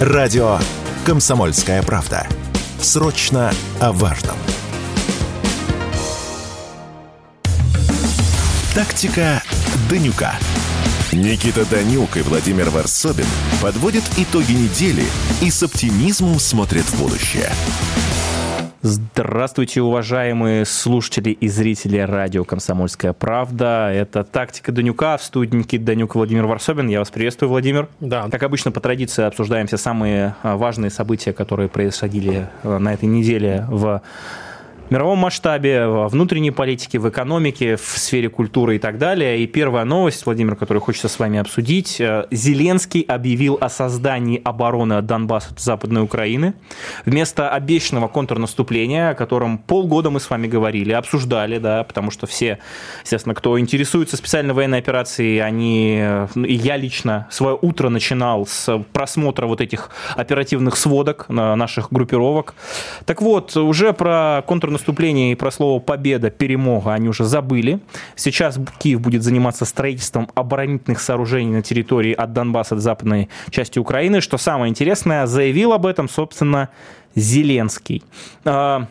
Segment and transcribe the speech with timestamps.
[0.00, 0.58] Радио
[1.04, 2.26] «Комсомольская правда».
[2.80, 4.36] Срочно о важном.
[8.74, 9.42] Тактика
[9.90, 10.36] Данюка.
[11.12, 13.26] Никита Данюк и Владимир Варсобин
[13.60, 15.04] подводят итоги недели
[15.42, 17.52] и с оптимизмом смотрят в будущее.
[18.82, 23.90] Здравствуйте, уважаемые слушатели и зрители радио «Комсомольская правда».
[23.92, 26.88] Это «Тактика Данюка» в студии Никита Данюк Владимир Варсобин.
[26.88, 27.88] Я вас приветствую, Владимир.
[28.00, 28.30] Да.
[28.30, 33.04] Как обычно, по традиции обсуждаем все самые а, важные события, которые происходили а, на этой
[33.04, 34.00] неделе в
[34.90, 39.38] мировом масштабе, во внутренней политике, в экономике, в сфере культуры и так далее.
[39.38, 42.00] И первая новость, Владимир, которую хочется с вами обсудить.
[42.00, 46.54] Э, Зеленский объявил о создании обороны Донбасса Западной Украины.
[47.06, 52.58] Вместо обещанного контрнаступления, о котором полгода мы с вами говорили, обсуждали, да, потому что все,
[53.04, 56.04] естественно, кто интересуется специальной военной операцией, они,
[56.34, 62.54] ну, и я лично свое утро начинал с просмотра вот этих оперативных сводок наших группировок.
[63.04, 67.80] Так вот, уже про контрнаступление наступление и про слово «победа», «перемога» они уже забыли.
[68.16, 74.20] Сейчас Киев будет заниматься строительством оборонительных сооружений на территории от Донбасса до западной части Украины.
[74.20, 76.70] Что самое интересное, заявил об этом, собственно,
[77.14, 78.02] Зеленский.
[78.44, 78.86] А,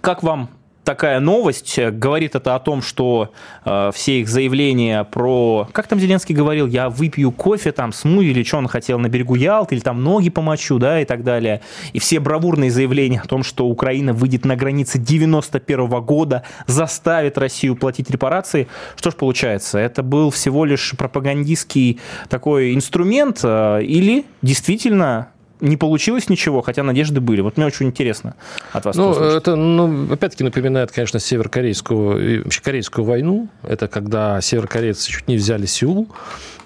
[0.00, 0.50] как вам
[0.88, 1.78] такая новость.
[1.78, 3.34] Говорит это о том, что
[3.66, 5.68] э, все их заявления про...
[5.72, 6.66] Как там Зеленский говорил?
[6.66, 10.30] Я выпью кофе, там, смузи, или что он хотел, на берегу Ялты, или там ноги
[10.30, 11.60] помочу, да, и так далее.
[11.92, 17.36] И все бравурные заявления о том, что Украина выйдет на границы 91 -го года, заставит
[17.36, 18.66] Россию платить репарации.
[18.96, 19.78] Что ж получается?
[19.78, 27.20] Это был всего лишь пропагандистский такой инструмент э, или действительно не получилось ничего, хотя надежды
[27.20, 27.40] были.
[27.40, 28.34] Вот мне очень интересно
[28.72, 33.48] от вас Ну, это, ну, опять-таки напоминает, конечно, северокорейскую, вообще корейскую войну.
[33.62, 36.08] Это когда северокорейцы чуть не взяли Сеул,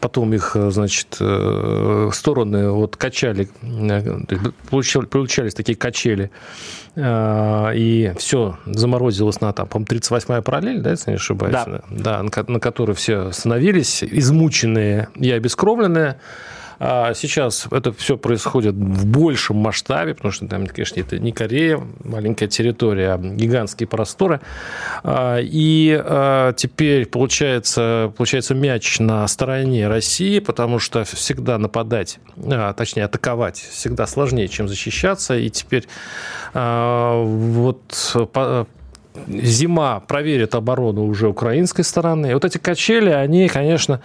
[0.01, 4.35] потом их, значит, э, стороны вот качали, э,
[4.69, 6.31] получали, получались такие качели,
[6.97, 11.53] э, и все заморозилось на, там, по-моему, 38-я параллель, да, если не ошибаюсь?
[11.53, 11.83] Да.
[11.89, 16.19] да на, на которой все остановились, измученные и обескровленные.
[16.79, 21.81] А сейчас это все происходит в большем масштабе, потому что там, конечно, это не Корея,
[22.05, 24.41] маленькая территория, а гигантские просторы.
[25.03, 32.19] А, и а, теперь получается, получается мяч на стороне России, потому что всегда нападать,
[32.77, 35.37] точнее атаковать, всегда сложнее, чем защищаться.
[35.37, 35.87] И теперь
[36.55, 38.17] вот
[39.27, 42.35] зима проверит оборону уже украинской стороны.
[42.35, 44.01] Вот эти качели, они, конечно,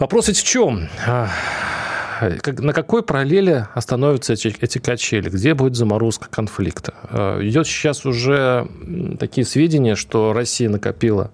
[0.00, 0.88] Вопрос ведь в чем?
[1.06, 1.28] А,
[2.46, 5.28] на какой параллели остановятся эти, эти качели?
[5.28, 6.94] Где будет заморозка конфликта?
[7.10, 8.66] А, идет сейчас уже
[9.18, 11.30] такие сведения, что Россия накопила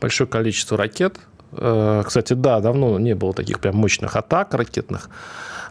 [0.00, 1.20] большое количество ракет.
[1.52, 5.10] А, кстати, да, давно не было таких прям мощных атак ракетных.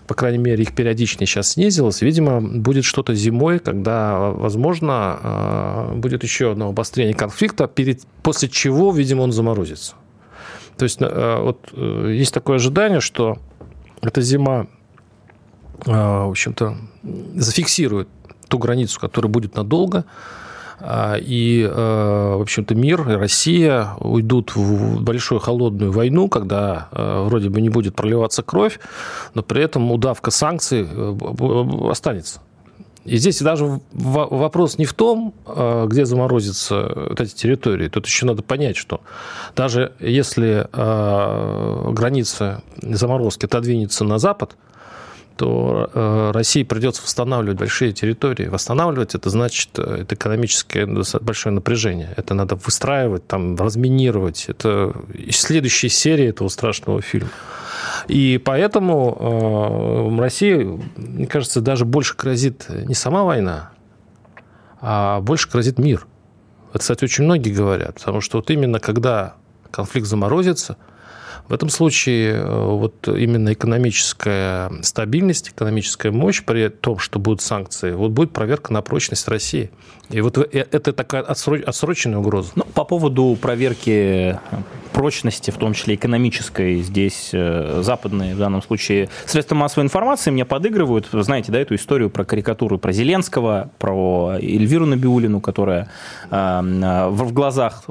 [0.05, 2.03] По крайней мере, их периодичность сейчас снизилась.
[2.03, 9.21] Видимо, будет что-то зимой, когда, возможно, будет еще одно обострение конфликта, перед, после чего, видимо,
[9.21, 9.95] он заморозится.
[10.79, 13.37] То есть э, вот э, есть такое ожидание, что
[14.01, 14.67] эта зима,
[15.85, 16.77] э, в общем-то,
[17.35, 18.07] зафиксирует
[18.47, 20.05] ту границу, которая будет надолго,
[20.81, 27.67] и, в общем-то, мир и Россия уйдут в большую холодную войну, когда вроде бы не
[27.67, 28.79] будет проливаться кровь,
[29.33, 30.87] но при этом удавка санкций
[31.91, 32.39] останется.
[33.09, 37.87] И здесь даже вопрос не в том, а, где заморозятся вот эти территории.
[37.87, 39.01] Тут еще надо понять, что
[39.55, 44.55] даже если а, граница заморозки отодвинется на запад,
[45.37, 48.45] то а, России придется восстанавливать большие территории.
[48.45, 50.85] Восстанавливать это значит это экономическое
[51.19, 52.13] большое напряжение.
[52.15, 54.45] Это надо выстраивать, там, разминировать.
[54.49, 54.93] Это
[55.31, 57.31] следующая серия этого страшного фильма.
[58.07, 63.71] И поэтому э, России, мне кажется, даже больше грозит не сама война,
[64.81, 66.07] а больше грозит мир.
[66.71, 69.35] Это, кстати, очень многие говорят, потому что вот именно когда
[69.71, 70.77] конфликт заморозится–
[71.49, 77.91] в этом случае э, вот именно экономическая стабильность, экономическая мощь при том, что будут санкции,
[77.91, 79.71] вот будет проверка на прочность России.
[80.11, 82.51] И вот э, это такая отсроченная угроза.
[82.55, 84.39] Ну, по поводу проверки
[84.93, 90.45] прочности, в том числе экономической, здесь э, западные, в данном случае, средства массовой информации мне
[90.45, 91.11] подыгрывают.
[91.11, 95.89] Вы знаете, да, эту историю про карикатуру про Зеленского, про Эльвиру Набиулину, которая
[96.29, 97.83] в глазах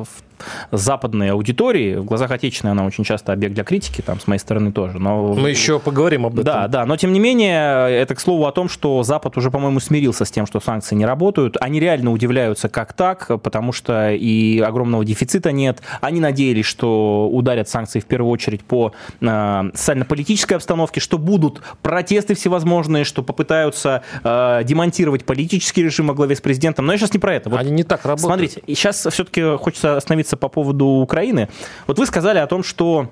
[0.71, 4.73] западной аудитории, в глазах отечественной она очень часто объект для критики, там, с моей стороны
[4.73, 4.99] тоже.
[4.99, 5.35] Но...
[5.35, 6.45] Мы еще поговорим об этом.
[6.45, 9.81] Да, да, но тем не менее, это к слову о том, что Запад уже, по-моему,
[9.81, 11.57] смирился с тем, что санкции не работают.
[11.61, 15.81] Они реально удивляются, как так, потому что и огромного дефицита нет.
[16.01, 22.35] Они надеялись, что ударят санкции в первую очередь по э, социально-политической обстановке, что будут протесты
[22.35, 26.87] всевозможные, что попытаются э, демонтировать политический режим во главе с президентом.
[26.87, 27.51] Но я сейчас не про это.
[27.51, 28.51] Вот, Они не так работают.
[28.51, 31.49] Смотрите, сейчас все-таки хочется остановиться по поводу Украины.
[31.87, 33.11] Вот вы сказали о том, что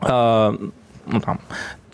[0.00, 0.58] э,
[1.06, 1.40] ну, там,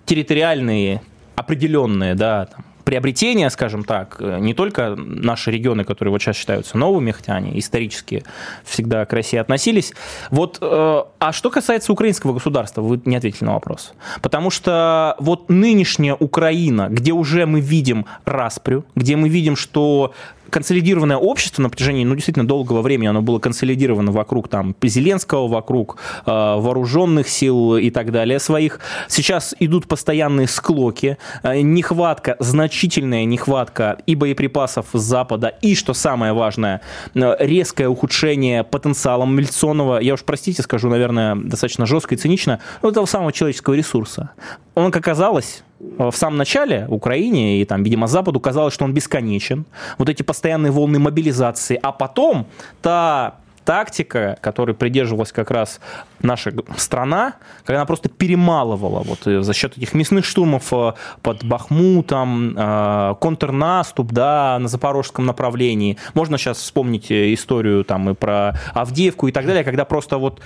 [0.04, 1.00] территориальные
[1.36, 7.10] определенные, да, там, приобретения, скажем так, не только наши регионы, которые вот сейчас считаются новыми,
[7.10, 8.24] хотя они исторически
[8.64, 9.92] всегда к России относились.
[10.30, 13.94] Вот, э, а что касается украинского государства, вы не ответили на вопрос.
[14.20, 20.12] Потому что вот нынешняя Украина, где уже мы видим распрю, где мы видим, что
[20.50, 25.96] консолидированное общество на протяжении, ну, действительно долгого времени оно было консолидировано вокруг там Зеленского, вокруг
[26.26, 28.80] э, вооруженных сил и так далее своих.
[29.08, 36.32] Сейчас идут постоянные склоки, э, нехватка, значительная нехватка и боеприпасов с Запада, и, что самое
[36.32, 36.80] важное,
[37.14, 42.90] э, резкое ухудшение потенциала милиционного, я уж простите, скажу, наверное, достаточно жестко и цинично, но
[42.90, 44.30] этого самого человеческого ресурса.
[44.74, 49.66] Он, как оказалось, в самом начале Украине и там, видимо, Западу казалось, что он бесконечен.
[49.98, 51.78] Вот эти постоянные волны мобилизации.
[51.82, 52.46] А потом
[52.82, 55.80] та тактика, которой придерживалась как раз
[56.20, 57.34] наша страна,
[57.64, 60.92] когда она просто перемалывала вот э, за счет этих мясных штурмов э,
[61.22, 65.98] под Бахмутом, э, контрнаступ, да, на запорожском направлении.
[66.14, 70.40] Можно сейчас вспомнить историю там и про Авдеевку и так далее, когда просто вот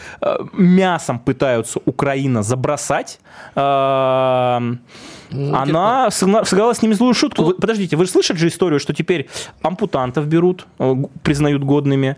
[0.53, 3.21] мясом пытаются Украина забросать,
[5.31, 7.45] она сыграла с ними злую шутку.
[7.45, 9.29] Вы, подождите, вы же слышали же историю, что теперь
[9.63, 10.67] ампутантов берут,
[11.23, 12.17] признают годными,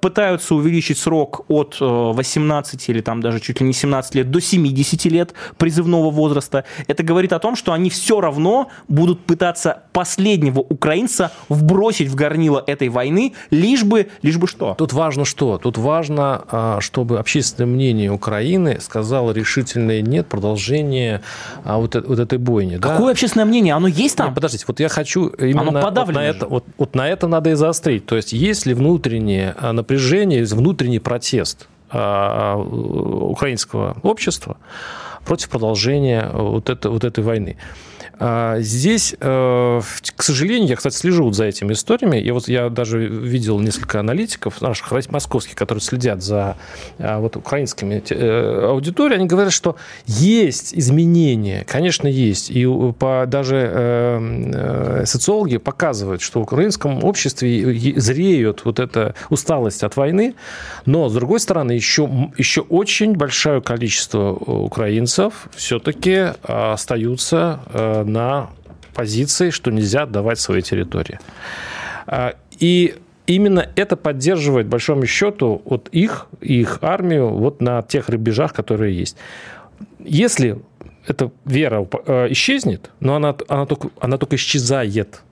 [0.00, 5.04] пытаются увеличить срок от 18 или там даже чуть ли не 17 лет до 70
[5.06, 6.64] лет призывного возраста.
[6.86, 12.62] Это говорит о том, что они все равно будут пытаться последнего украинца вбросить в горнило
[12.66, 14.74] этой войны, лишь бы, лишь бы что?
[14.74, 15.58] Тут важно что?
[15.58, 21.22] Тут важно, а, чтобы общественное мнение Украины сказало решительное нет продолжение
[21.64, 22.76] а, вот, вот этой бойни.
[22.76, 23.10] Какое да?
[23.10, 23.74] общественное мнение?
[23.74, 24.26] Оно есть там?
[24.26, 27.50] Нет, подождите, вот я хочу именно Оно вот на, это, вот, вот на это надо
[27.50, 28.06] и заострить.
[28.06, 34.56] То есть есть ли внутреннее а, напряжение, внутренний протест а, украинского общества
[35.26, 37.56] против продолжения вот, это, вот этой войны.
[38.18, 39.80] А, здесь, э,
[40.16, 42.18] к сожалению, я, кстати, слежу вот за этими историями.
[42.18, 46.56] И вот я даже видел несколько аналитиков наших московских, которые следят за
[46.98, 49.18] а, вот украинскими э, аудиторией.
[49.18, 49.76] Они говорят, что
[50.06, 52.50] есть изменения, конечно, есть.
[52.50, 52.66] И
[52.98, 60.34] по, даже э, социологи показывают, что в украинском обществе зреет вот эта усталость от войны.
[60.86, 62.08] Но, с другой стороны, еще,
[62.38, 65.15] еще очень большое количество украинцев
[65.54, 67.60] все-таки остаются
[68.06, 68.50] на
[68.96, 71.20] позиции, что нельзя отдавать свои территории.
[72.06, 72.96] А, и
[73.26, 79.16] именно это поддерживает, большому счету, вот их, их армию вот на тех рубежах, которые есть.
[79.98, 80.58] Если
[81.06, 85.22] эта вера э, исчезнет, но она, она, только, она только исчезает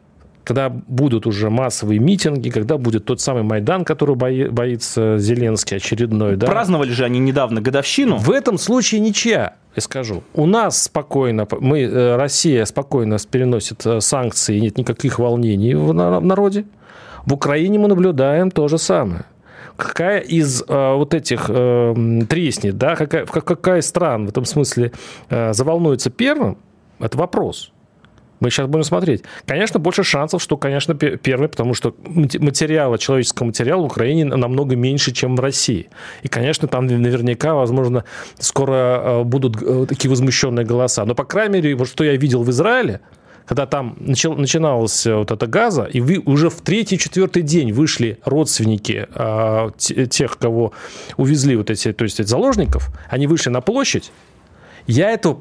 [0.44, 6.36] когда будут уже массовые митинги, когда будет тот самый Майдан, который бои, боится Зеленский очередной.
[6.36, 6.46] Да?
[6.46, 8.18] Праздновали же они недавно годовщину.
[8.18, 10.22] В этом случае ничья я скажу.
[10.34, 16.64] У нас спокойно, мы, э, Россия спокойно переносит э, санкции, нет никаких волнений в народе.
[17.24, 19.24] В Украине мы наблюдаем то же самое.
[19.76, 21.94] Какая из э, вот этих э,
[22.28, 24.92] треснет, да, какая, какая стран в этом смысле
[25.30, 26.58] э, заволнуется первым,
[27.00, 27.72] это вопрос.
[28.40, 29.22] Мы сейчас будем смотреть.
[29.46, 35.12] Конечно, больше шансов, что, конечно, первый, потому что материала, человеческого материала в Украине намного меньше,
[35.12, 35.88] чем в России.
[36.22, 38.04] И, конечно, там наверняка, возможно,
[38.38, 41.04] скоро э, будут э, такие возмущенные голоса.
[41.04, 43.00] Но, по крайней мере, вот что я видел в Израиле,
[43.46, 49.06] когда там начал, начиналась вот эта газа, и вы уже в третий-четвертый день вышли родственники
[49.14, 49.70] э,
[50.08, 50.72] тех, кого
[51.16, 54.12] увезли вот эти, то есть заложников, они вышли на площадь,
[54.86, 55.38] я это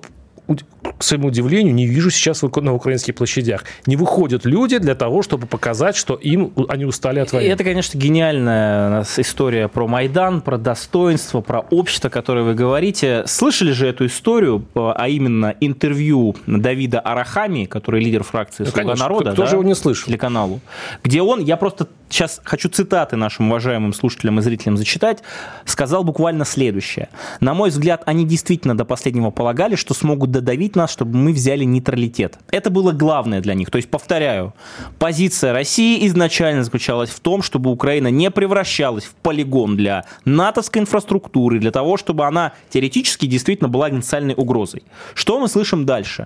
[0.97, 3.63] к своему удивлению, не вижу сейчас на украинских площадях.
[3.85, 7.47] Не выходят люди для того, чтобы показать, что им они устали от войны.
[7.47, 13.23] И это, конечно, гениальная история про Майдан, про достоинство, про общество, которое вы говорите.
[13.27, 19.05] Слышали же эту историю, а именно интервью Давида Арахами, который лидер фракции «Слуга конечно.
[19.05, 20.07] народа», кто, кто да, же его не слышал?
[20.07, 20.61] телеканалу,
[21.03, 25.23] где он, я просто сейчас хочу цитаты нашим уважаемым слушателям и зрителям зачитать,
[25.65, 27.09] сказал буквально следующее.
[27.39, 31.33] На мой взгляд, они действительно до последнего полагали, что смогут додавить убедить нас, чтобы мы
[31.33, 32.37] взяли нейтралитет.
[32.51, 33.69] Это было главное для них.
[33.69, 34.53] То есть, повторяю,
[34.99, 41.59] позиция России изначально заключалась в том, чтобы Украина не превращалась в полигон для натовской инфраструктуры,
[41.59, 44.83] для того, чтобы она теоретически действительно была потенциальной угрозой.
[45.13, 46.25] Что мы слышим дальше?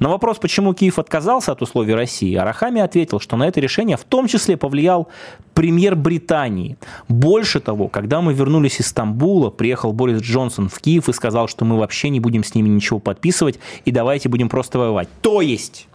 [0.00, 4.04] На вопрос, почему Киев отказался от условий России, Арахами ответил, что на это решение в
[4.04, 5.08] том числе повлиял
[5.54, 6.76] премьер Британии.
[7.08, 11.64] Больше того, когда мы вернулись из Стамбула, приехал Борис Джонсон в Киев и сказал, что
[11.64, 15.08] мы вообще не будем с ними ничего подписывать и давайте будем просто воевать.
[15.22, 15.88] То есть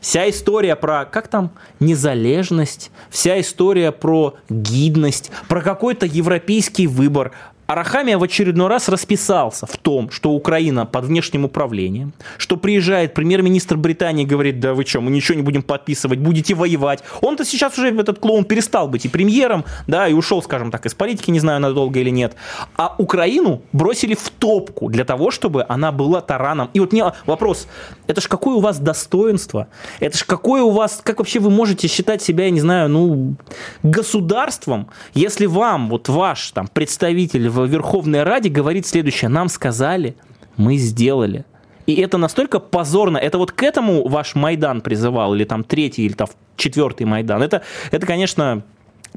[0.00, 1.50] Вся история про, как там,
[1.80, 7.32] незалежность, вся история про гидность, про какой-то европейский выбор,
[7.66, 13.76] Арахамия в очередной раз расписался в том, что Украина под внешним управлением, что приезжает премьер-министр
[13.76, 17.02] Британии и говорит, да вы что, мы ничего не будем подписывать, будете воевать.
[17.22, 20.94] Он-то сейчас уже, этот клоун, перестал быть и премьером, да, и ушел, скажем так, из
[20.94, 22.34] политики, не знаю, надолго или нет.
[22.76, 26.68] А Украину бросили в топку для того, чтобы она была тараном.
[26.74, 27.66] И вот мне вопрос,
[28.06, 29.68] это ж какое у вас достоинство?
[30.00, 33.36] Это ж какое у вас, как вообще вы можете считать себя, я не знаю, ну,
[33.82, 39.28] государством, если вам, вот ваш там представитель в Верховной Раде говорит следующее.
[39.28, 40.16] Нам сказали,
[40.56, 41.44] мы сделали.
[41.86, 43.18] И это настолько позорно.
[43.18, 47.42] Это вот к этому ваш Майдан призывал, или там третий, или там четвертый Майдан.
[47.42, 48.62] Это, это конечно,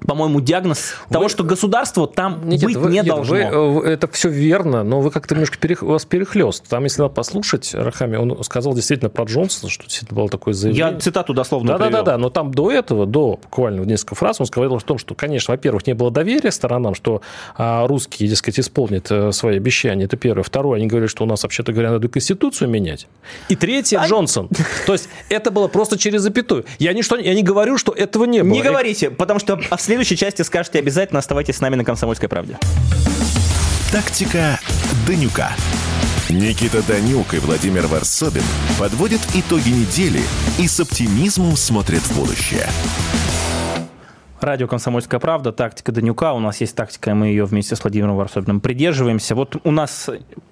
[0.06, 3.72] по-моему, диагноз вы, того, что государство там Никита, быть вы, не Никита, должно.
[3.72, 6.68] Вы, это все верно, но вы как-то немножко перех, у вас перехлест.
[6.68, 10.94] Там, если надо послушать, Рахами, он сказал действительно про Джонсона, что действительно было такое заявление.
[10.94, 11.92] Я цитату дословно да, привел.
[11.92, 14.98] Да, да, да, но там до этого, до буквально несколько фраз, он сказал о том,
[15.00, 17.22] что, конечно, во-первых, не было доверия сторонам, что
[17.56, 20.06] а, русские, дескать, исполнят а, свои обещания.
[20.06, 20.44] Это первое.
[20.44, 23.08] Второе, они говорили, что у нас, вообще-то говоря, надо Конституцию менять.
[23.50, 24.08] И третье, а...
[24.08, 24.50] Джонсон.
[24.86, 26.66] То есть это было просто через запятую.
[26.78, 28.52] Я, ничто, я не говорю, что этого не было.
[28.52, 32.58] Не говорите, потому что следующей части скажете, обязательно оставайтесь с нами на «Комсомольской правде».
[33.90, 34.60] Тактика
[35.08, 35.56] Данюка.
[36.30, 38.44] Никита Данюк и Владимир Варсобин
[38.78, 40.22] подводят итоги недели
[40.60, 42.68] и с оптимизмом смотрят в будущее.
[44.48, 46.32] Радио «Комсомольская правда», тактика Данюка.
[46.32, 49.36] У нас есть тактика, и мы ее вместе с Владимиром Варсобиным придерживаемся.
[49.36, 50.10] Вот у нас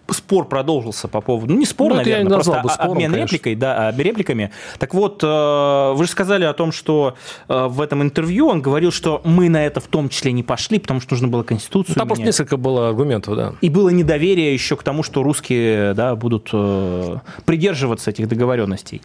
[0.10, 3.36] спор продолжился по поводу, ну не спор, ну, наверное, просто бы спором, обмен конечно.
[3.36, 4.52] репликой, да, репликами.
[4.80, 7.16] Так вот, э, вы же сказали о том, что
[7.48, 10.78] э, в этом интервью он говорил, что мы на это в том числе не пошли,
[10.80, 12.08] потому что нужно было Конституцию Там менять.
[12.10, 13.54] просто несколько было аргументов, да.
[13.62, 19.02] И было недоверие еще к тому, что русские да, будут э, придерживаться этих договоренностей.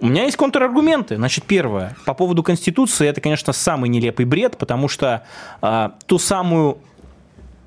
[0.00, 1.16] У меня есть контраргументы.
[1.16, 1.96] Значит, первое.
[2.04, 5.24] По поводу Конституции, это, конечно, самый нелепый бред, потому что
[5.60, 6.78] э, ту самую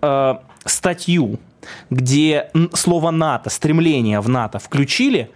[0.01, 0.35] э,
[0.65, 1.39] статью
[1.89, 5.31] где слово НАТО, стремление в НАТО включили,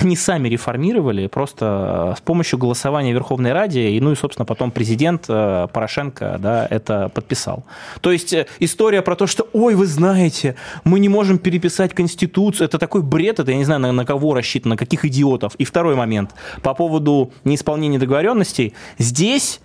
[0.00, 4.70] они сами реформировали просто э, с помощью голосования Верховной Раде, и, ну и, собственно, потом
[4.70, 7.64] президент э, Порошенко да, это подписал.
[8.00, 12.66] То есть э, история про то, что, ой, вы знаете, мы не можем переписать Конституцию,
[12.66, 15.54] это такой бред, это я не знаю, на, на кого рассчитано, на каких идиотов.
[15.56, 16.30] И второй момент,
[16.62, 19.60] по поводу неисполнения договоренностей, здесь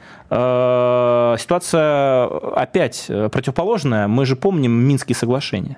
[1.40, 5.78] ситуация опять противоположная, мы же помним Минские соглашения.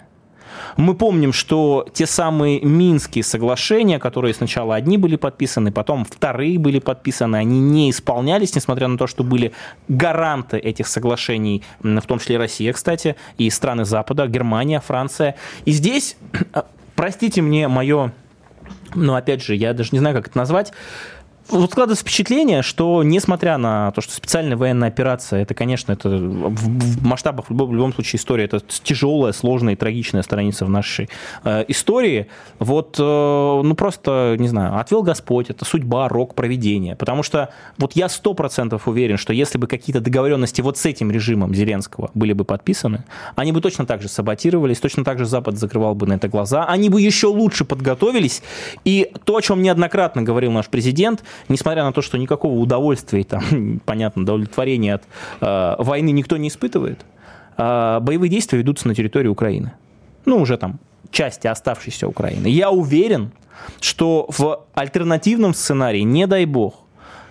[0.78, 6.80] Мы помним, что те самые Минские соглашения, которые сначала одни были подписаны, потом вторые были
[6.80, 9.54] подписаны, они не исполнялись, несмотря на то, что были
[9.88, 15.36] гаранты этих соглашений, в том числе Россия, кстати, и страны Запада, Германия, Франция.
[15.66, 16.18] И здесь,
[16.96, 18.12] простите мне мое,
[18.96, 20.74] ну, опять же, я даже не знаю, как это назвать,
[21.50, 27.06] вот складывается впечатление, что несмотря на то, что специальная военная операция, это, конечно, это в
[27.06, 31.10] масштабах в любом, в любом случае история, это тяжелая, сложная и трагичная страница в нашей
[31.44, 32.28] э, истории.
[32.60, 36.96] Вот, э, ну просто, не знаю, отвел Господь, это судьба, рок, проведение.
[36.96, 41.12] Потому что вот я сто процентов уверен, что если бы какие-то договоренности вот с этим
[41.12, 43.04] режимом Зеленского были бы подписаны,
[43.36, 46.66] они бы точно так же саботировались, точно так же Запад закрывал бы на это глаза,
[46.66, 48.42] они бы еще лучше подготовились.
[48.86, 53.82] И то, о чем неоднократно говорил наш президент, несмотря на то, что никакого удовольствия, там,
[53.86, 55.04] понятно, удовлетворения от
[55.42, 57.06] э, войны никто не испытывает,
[57.58, 59.74] э, боевые действия ведутся на территории Украины.
[60.26, 60.80] Ну, уже там
[61.12, 62.48] части оставшейся Украины.
[62.48, 63.32] Я уверен,
[63.80, 66.76] что в альтернативном сценарии, не дай бог,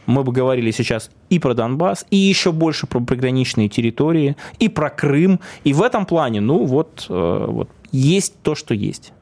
[0.07, 4.91] мы бы говорили сейчас и про Донбасс, и еще больше про приграничные территории, и про
[4.91, 5.41] Крым.
[5.65, 9.13] И в этом плане, ну вот, э, вот есть то, что есть.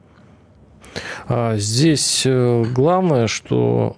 [1.27, 3.95] А здесь э, главное, что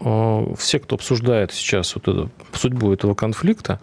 [0.51, 3.79] э, все, кто обсуждает сейчас вот эту, судьбу этого конфликта,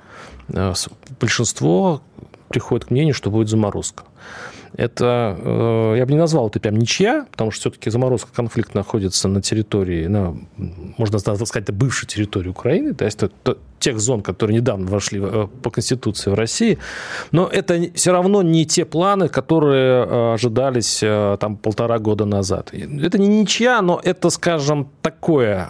[0.48, 0.74] э,
[1.20, 2.02] большинство
[2.48, 4.04] приходит к мнению, что будет заморозка.
[4.76, 9.28] Это, э, я бы не назвал это прям ничья, потому что все-таки заморозка конфликт находится
[9.28, 10.36] на территории, на,
[10.96, 15.70] можно сказать, бывшей территории Украины, то есть это тех зон, которые недавно вошли э, по
[15.70, 16.78] Конституции в России.
[17.30, 20.98] Но это все равно не те планы, которые э, ожидались
[21.40, 22.72] там полтора года назад.
[22.72, 25.68] Это не ничья, но это, скажем, такое,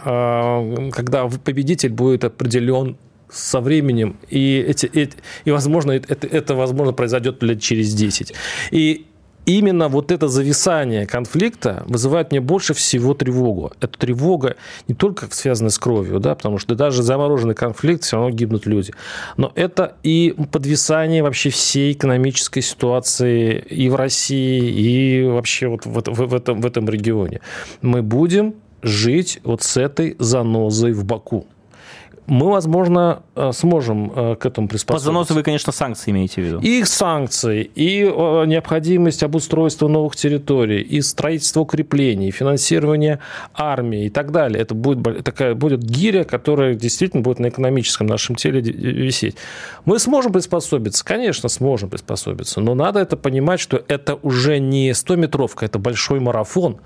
[0.91, 2.97] когда победитель будет определен
[3.31, 8.33] со временем, и, эти, эти, и возможно, это, это, возможно, произойдет лет через 10.
[8.71, 9.05] И
[9.45, 13.71] именно вот это зависание конфликта вызывает мне больше всего тревогу.
[13.79, 14.55] Эта тревога
[14.87, 18.93] не только связана с кровью, да, потому что даже замороженный конфликт, все равно гибнут люди.
[19.37, 25.93] Но это и подвисание вообще всей экономической ситуации и в России, и вообще вот в,
[25.93, 27.41] в, в, этом, в этом регионе.
[27.81, 31.47] Мы будем жить вот с этой занозой в Баку
[32.29, 34.93] мы, возможно, э, сможем э, к этому приспособиться.
[34.93, 36.59] Под заносы вы, конечно, санкции имеете в виду.
[36.59, 43.19] И санкции, и необходимость обустройства новых территорий, и строительство укреплений, и финансирование
[43.53, 44.61] армии и так далее.
[44.61, 49.35] Это будет такая будет гиря, которая действительно будет на экономическом нашем теле висеть.
[49.85, 51.03] Мы сможем приспособиться?
[51.03, 52.61] Конечно, сможем приспособиться.
[52.61, 56.79] Но надо это понимать, что это уже не 100-метровка, это большой марафон,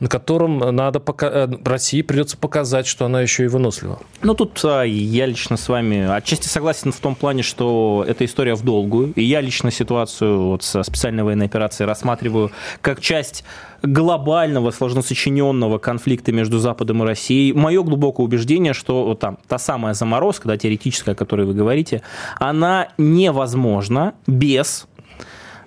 [0.00, 1.28] на котором надо пока...
[1.28, 3.98] Э, России придется показать, что она еще и вынослива.
[4.22, 8.54] Ну, тут а, я лично с вами отчасти согласен в том плане, что эта история
[8.54, 9.12] в долгую.
[9.14, 13.44] И я лично ситуацию вот со специальной военной операцией рассматриваю как часть
[13.82, 17.52] глобального, сложно сочиненного конфликта между Западом и Россией.
[17.52, 22.02] Мое глубокое убеждение, что вот там та самая заморозка, да, теоретическая, о которой вы говорите,
[22.38, 24.86] она невозможна без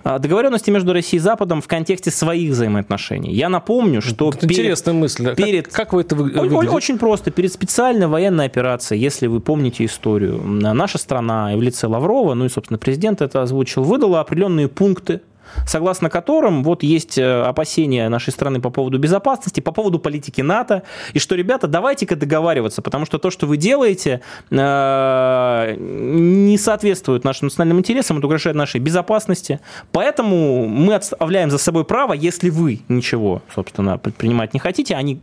[0.04, 3.32] договоренности между Россией и Западом в контексте своих взаимоотношений.
[3.32, 4.30] Я напомню, что...
[4.30, 5.34] Это перед, интересная мысль.
[5.34, 6.70] Перед, как, как вы это выглядите?
[6.70, 7.30] Очень просто.
[7.30, 12.48] Перед специальной военной операцией, если вы помните историю, наша страна в лице Лаврова, ну и,
[12.48, 15.20] собственно, президент это озвучил, выдала определенные пункты
[15.66, 20.82] согласно которым вот есть э, опасения нашей страны по поводу безопасности, по поводу политики НАТО,
[21.12, 24.20] и что, ребята, давайте-ка договариваться, потому что то, что вы делаете,
[24.50, 29.60] э, не соответствует нашим национальным интересам, это угрожает нашей безопасности,
[29.92, 35.20] поэтому мы оставляем за собой право, если вы ничего, собственно, предпринимать не хотите, они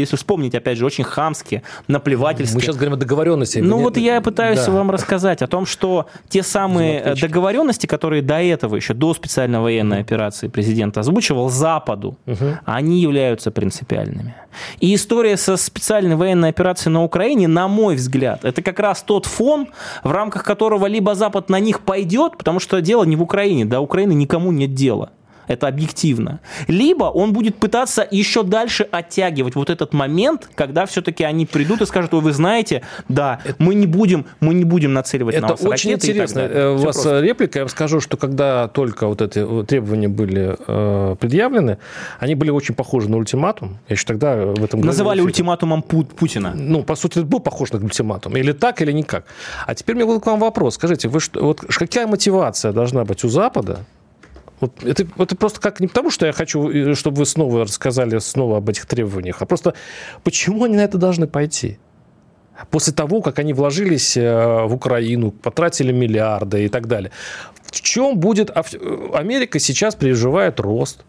[0.00, 2.54] если вспомнить, опять же, очень хамски, наплевательски.
[2.54, 3.58] Мы сейчас говорим о договоренности.
[3.58, 4.72] Ну вот я пытаюсь да.
[4.72, 10.00] вам рассказать о том, что те самые договоренности, которые до этого, еще до специальной военной
[10.00, 12.58] операции президент озвучивал Западу, угу.
[12.64, 14.34] они являются принципиальными.
[14.80, 19.26] И история со специальной военной операцией на Украине, на мой взгляд, это как раз тот
[19.26, 19.68] фон,
[20.02, 23.80] в рамках которого либо Запад на них пойдет, потому что дело не в Украине, до
[23.80, 25.10] Украины никому нет дела
[25.48, 26.40] это объективно.
[26.68, 31.86] Либо он будет пытаться еще дальше оттягивать вот этот момент, когда все-таки они придут и
[31.86, 35.64] скажут, вы знаете, да, это, мы не будем, мы не будем нацеливать это на вас
[35.64, 36.40] очень интересно.
[36.40, 37.20] Э, у вас просто.
[37.20, 41.78] реплика, я вам скажу, что когда только вот эти требования были э, предъявлены,
[42.18, 43.78] они были очень похожи на ультиматум.
[43.88, 46.52] Я еще тогда в этом Называли ультиматумом Путина.
[46.54, 48.36] Ну, по сути, это был похож на ультиматум.
[48.36, 49.24] Или так, или никак.
[49.66, 50.74] А теперь у меня к вам вопрос.
[50.74, 53.84] Скажите, вы что, вот какая мотивация должна быть у Запада
[54.60, 58.18] вот это, это просто как не потому, что я хочу, э, чтобы вы снова рассказали
[58.18, 59.74] снова об этих требованиях, а просто
[60.24, 61.78] почему они на это должны пойти?
[62.70, 67.10] После того, как они вложились э, в Украину, потратили миллиарды и так далее.
[67.64, 68.50] В чем будет...
[68.50, 68.62] Э,
[69.12, 71.04] Америка сейчас переживает рост.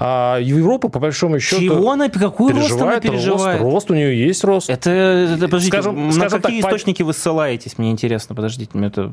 [0.00, 3.60] А Европа, по большому счету, Чего она, какой рост она переживает?
[3.60, 4.70] Рост, рост, у нее есть рост.
[4.70, 7.78] Это, это подождите, скажем, на скажем какие так, источники вы ссылаетесь?
[7.78, 9.12] Мне интересно, подождите, мне это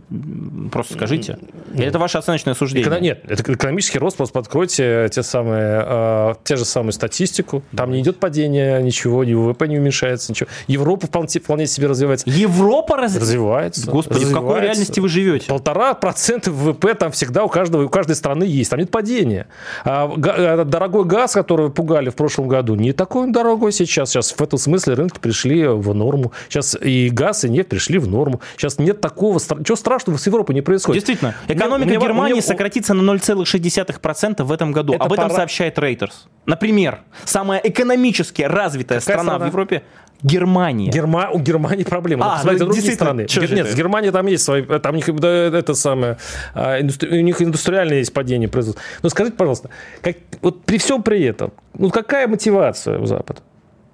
[0.71, 1.39] просто скажите.
[1.74, 2.88] Или это ваше оценочное суждение?
[2.88, 3.00] Эко...
[3.00, 7.63] Нет, это экономический рост, просто подкройте те, самые, э, те же самые статистику.
[7.76, 10.50] Там не идет падение, ничего, ни ВВП не уменьшается, ничего.
[10.67, 12.30] Европа вполне, вполне себе развивается.
[12.30, 13.15] Европа раз...
[13.15, 13.89] развивается?
[13.89, 14.39] Господи, развивается.
[14.39, 15.48] в какой реальности вы живете?
[15.48, 18.69] Полтора процента ВВП там всегда у, каждого, у каждой страны есть.
[18.69, 19.48] Там нет падения.
[19.84, 24.09] А, а дорогой газ, который пугали в прошлом году, не такой он дорогой сейчас.
[24.09, 26.33] Сейчас в этом смысле рынки пришли в норму.
[26.49, 28.41] Сейчас и газ, и нефть пришли в норму.
[28.57, 29.39] Сейчас нет такого...
[29.39, 31.01] Чего страшного с Европой не происходит?
[31.01, 31.33] Действительно.
[31.47, 32.41] Экономика мне, Германии мне...
[32.41, 34.93] сократится на 0,6% в этом году.
[34.93, 35.35] Это Об этом пора...
[35.35, 36.11] сообщает Reuters.
[36.45, 39.83] Например, самая экономически развитая страна, страна в Европе
[40.23, 40.89] Германия.
[40.89, 41.30] Герма...
[41.32, 42.25] У Германии проблемы.
[42.25, 43.25] А, Посмотрите, ну, другие страны.
[43.28, 43.54] Гер...
[43.54, 44.63] Нет, с Германией там есть свои...
[44.63, 46.17] Там у них, да, это самое,
[46.54, 47.19] а, индустри...
[47.19, 48.84] у них индустриальное есть падение производства.
[49.04, 49.69] Но скажите, пожалуйста,
[50.01, 50.17] как...
[50.41, 53.41] вот при всем при этом, ну какая мотивация у Запада?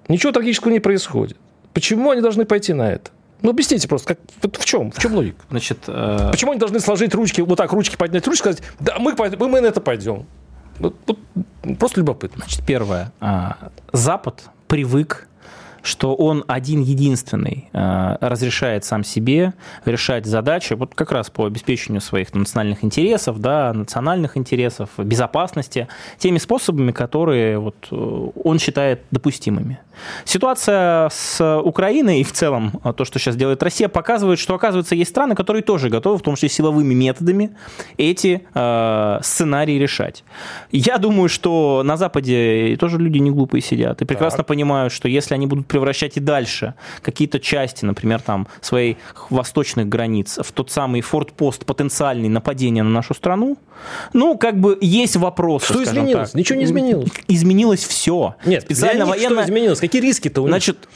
[0.08, 1.36] Ничего трагического не происходит.
[1.74, 3.10] Почему они должны пойти на это?
[3.42, 4.92] Ну, объясните просто, как, в чем?
[4.92, 5.38] В чем логика?
[5.50, 6.28] Значит, э...
[6.30, 9.60] Почему они должны сложить ручки, вот так ручки поднять, ручки сказать, да, мы, мы, мы
[9.60, 10.26] на это пойдем?
[10.78, 11.18] Вот, вот,
[11.78, 12.42] просто любопытно.
[12.44, 13.12] Значит, первое.
[13.20, 13.56] А,
[13.92, 15.28] Запад привык
[15.82, 19.52] что он один единственный э, разрешает сам себе
[19.84, 26.38] решать задачи вот как раз по обеспечению своих национальных интересов, да, национальных интересов, безопасности, теми
[26.38, 29.78] способами, которые вот э, он считает допустимыми.
[30.24, 35.10] Ситуация с Украиной и в целом то, что сейчас делает Россия, показывает, что, оказывается, есть
[35.10, 37.50] страны, которые тоже готовы, в том числе силовыми методами,
[37.98, 40.24] эти э, сценарии решать.
[40.70, 44.46] Я думаю, что на Западе тоже люди не глупые сидят и прекрасно так.
[44.46, 48.96] понимают, что если они будут превращать и дальше какие-то части, например, там, своих
[49.30, 53.56] восточных границ в тот самый фортпост потенциальный нападения на нашу страну,
[54.12, 55.72] ну, как бы есть вопросы.
[55.72, 56.30] Что изменилось?
[56.30, 56.38] Так.
[56.38, 57.08] Ничего не изменилось.
[57.28, 58.36] Изменилось все.
[58.44, 59.44] Нет, специально военное...
[59.44, 59.80] Что изменилось?
[59.80, 60.50] Какие риски-то у них?
[60.50, 60.88] Значит,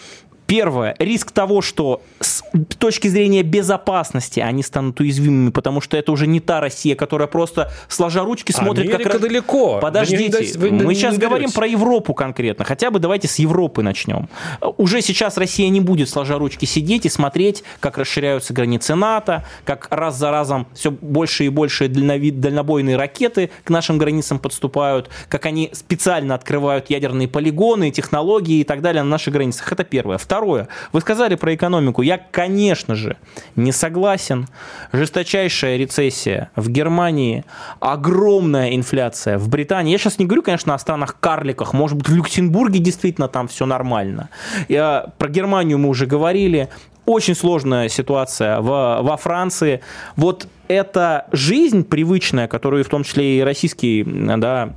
[0.47, 0.95] Первое.
[1.01, 6.40] Риск того, что с точки зрения безопасности они станут уязвимыми, потому что это уже не
[6.40, 9.21] та Россия, которая просто сложа ручки смотрит Америка как...
[9.21, 9.79] далеко.
[9.81, 12.64] Подождите, вы не, вы мы сейчас не говорим про Европу конкретно.
[12.64, 14.29] Хотя бы давайте с Европы начнем.
[14.77, 19.88] Уже сейчас Россия не будет сложа ручки сидеть и смотреть, как расширяются границы НАТО, как
[19.90, 25.71] раз за разом все больше и больше дальнобойные ракеты к нашим границам подступают, как они
[25.73, 29.71] специально открывают ядерные полигоны, технологии и так далее на наших границах.
[29.73, 30.19] Это первое.
[30.19, 30.69] Второе Второе.
[30.92, 32.03] Вы сказали про экономику.
[32.03, 32.46] Я, конечно
[32.95, 33.17] же,
[33.55, 34.47] не согласен.
[34.93, 37.45] Жесточайшая рецессия в Германии,
[37.81, 39.93] огромная инфляция в Британии.
[39.93, 41.73] Я сейчас не говорю, конечно, о странах-карликах.
[41.73, 44.29] Может быть, в Люксембурге действительно там все нормально.
[44.69, 46.69] Я, про Германию мы уже говорили.
[47.05, 49.81] Очень сложная ситуация в, во Франции.
[50.17, 54.75] Вот эта жизнь привычная, которую в том числе и российский да,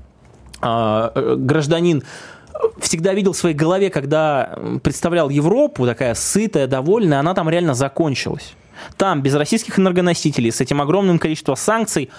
[0.62, 2.04] а, э, гражданин
[2.80, 8.54] всегда видел в своей голове, когда представлял Европу, такая сытая, довольная, она там реально закончилась.
[8.98, 12.10] Там без российских энергоносителей, с этим огромным количеством санкций,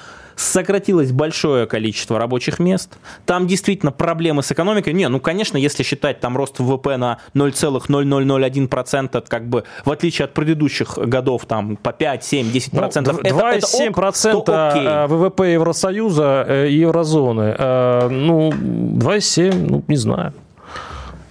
[0.41, 2.99] сократилось большое количество рабочих мест.
[3.27, 4.93] Там действительно проблемы с экономикой.
[4.93, 10.35] Не, ну, конечно, если считать там рост ВВП на 0,0001%, как бы в отличие от
[10.35, 13.13] предыдущих годов там по 5, 7, 10%.
[13.13, 17.55] Ну, 2,7% ВВП Евросоюза и э, еврозоны.
[17.59, 20.33] Э, ну, 2,7, ну, не знаю.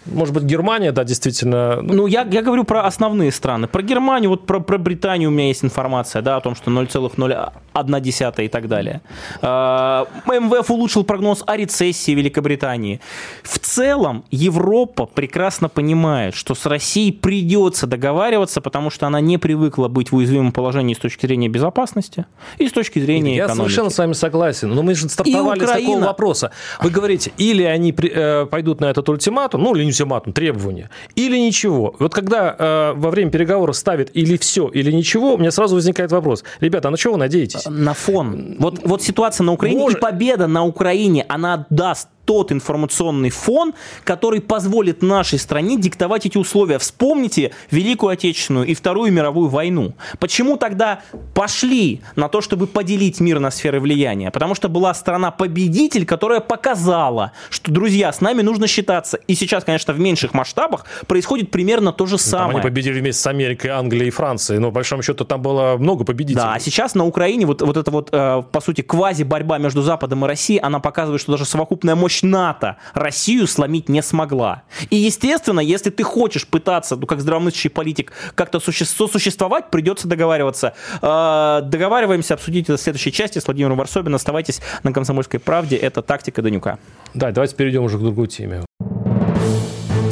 [0.06, 1.82] Может быть, Германия, да, действительно.
[1.82, 3.68] Ну, я, я говорю про основные страны.
[3.68, 8.46] Про Германию, вот про, про Британию у меня есть информация, да, о том, что 0,01
[8.46, 9.02] и так далее.
[9.42, 13.02] А, МВФ улучшил прогноз о рецессии Великобритании.
[13.44, 19.88] В целом, Европа прекрасно понимает, что с Россией придется договариваться, потому что она не привыкла
[19.88, 22.26] быть в уязвимом положении с точки зрения безопасности
[22.58, 23.60] и с точки зрения я экономики.
[23.60, 24.70] Я совершенно с вами согласен.
[24.70, 26.52] Но мы же стартовали с такого вопроса.
[26.82, 31.38] Вы говорите, или они э, пойдут на этот ультиматум, ну, или не ультиматум, требования, или
[31.38, 31.96] ничего.
[32.00, 36.12] Вот когда э, во время переговоров ставят или все, или ничего, у меня сразу возникает
[36.12, 36.44] вопрос.
[36.60, 37.66] Ребята, а на чего вы надеетесь?
[37.66, 38.56] На фон.
[38.60, 39.98] Вот, вот ситуация на Украине Может...
[39.98, 46.38] и победа на Украине, она даст тот информационный фон, который позволит нашей стране диктовать эти
[46.38, 46.78] условия.
[46.78, 49.96] Вспомните Великую Отечественную и Вторую мировую войну.
[50.20, 51.00] Почему тогда
[51.34, 54.30] пошли на то, чтобы поделить мир на сферы влияния?
[54.30, 59.18] Потому что была страна-победитель, которая показала, что, друзья, с нами нужно считаться.
[59.26, 62.48] И сейчас, конечно, в меньших масштабах происходит примерно то же ну, самое.
[62.50, 65.78] Там они победили вместе с Америкой, Англией и Францией, но, по большому счету, там было
[65.80, 66.44] много победителей.
[66.44, 70.26] Да, а сейчас на Украине вот, вот эта вот, э, по сути, квази-борьба между Западом
[70.26, 74.64] и Россией, она показывает, что даже совокупная мощь мощь НАТО Россию сломить не смогла.
[74.90, 80.74] И, естественно, если ты хочешь пытаться, ну, как здравомыслящий политик, как-то сосуществовать, придется договариваться.
[81.02, 84.16] Э, договариваемся, обсудить это в следующей части с Владимиром Варсобиным.
[84.16, 85.76] Оставайтесь на «Комсомольской правде».
[85.76, 86.78] Это «Тактика Данюка».
[87.14, 88.66] Да, давайте перейдем уже к другой теме.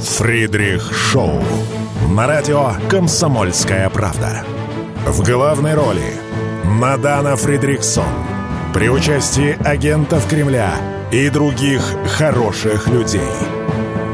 [0.02, 1.44] Фридрих Шоу.
[2.12, 4.44] На радио «Комсомольская правда».
[5.06, 6.14] В главной роли
[6.64, 8.06] Мадана Фридриксон.
[8.74, 10.74] При участии агентов Кремля–
[11.12, 11.82] и других
[12.18, 13.22] хороших людей.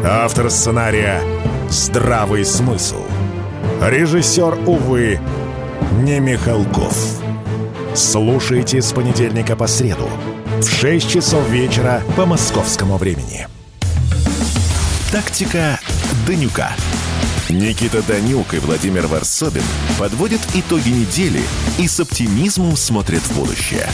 [0.06, 1.22] Автор сценария
[1.70, 3.04] «Здравый смысл».
[3.82, 5.20] Режиссер, увы,
[6.04, 6.96] не Михалков.
[7.96, 10.10] Слушайте с понедельника по среду
[10.60, 13.48] в 6 часов вечера по московскому времени.
[15.12, 15.80] Тактика
[16.28, 16.72] Данюка.
[17.50, 19.64] Никита Данюк и Владимир Варсобин
[20.00, 21.42] подводят итоги недели
[21.78, 23.88] и с оптимизмом смотрят в будущее.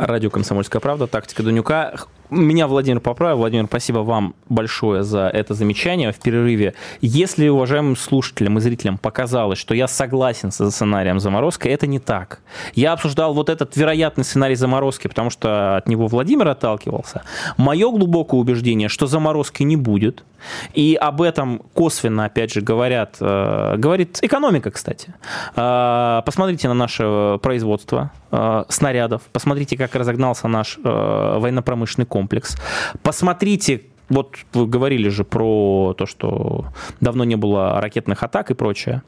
[0.00, 1.92] Радио «Комсомольская правда», «Тактика Дунюка».
[2.30, 3.36] Меня Владимир поправил.
[3.36, 6.72] Владимир, спасибо вам большое за это замечание в перерыве.
[7.02, 12.40] Если уважаемым слушателям и зрителям показалось, что я согласен со сценарием заморозки, это не так.
[12.74, 17.22] Я обсуждал вот этот вероятный сценарий заморозки, потому что от него Владимир отталкивался.
[17.58, 20.24] Мое глубокое убеждение, что заморозки не будет.
[20.72, 25.12] И об этом косвенно, опять же, говорят, э, говорит экономика, кстати.
[25.56, 32.56] Э, посмотрите на наше производство э, снарядов, посмотрите, как разогнался наш военно-промышленный комплекс.
[33.02, 36.66] Посмотрите, вот вы говорили же про то, что
[37.00, 39.02] давно не было ракетных атак и прочее.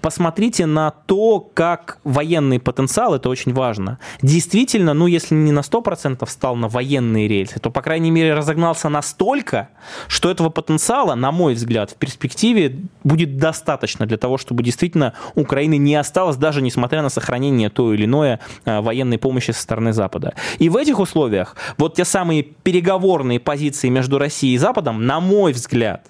[0.00, 6.26] Посмотрите на то, как военный потенциал, это очень важно, действительно, ну, если не на 100%
[6.28, 9.68] стал на военные рельсы, то, по крайней мере, разогнался настолько,
[10.08, 15.76] что этого потенциала, на мой взгляд, в перспективе будет достаточно для того, чтобы действительно Украины
[15.76, 20.34] не осталось, даже несмотря на сохранение той или иной э, военной помощи со стороны Запада.
[20.58, 25.52] И в этих условиях вот те самые переговорные позиции между Россией и Западом, на мой
[25.52, 26.06] взгляд,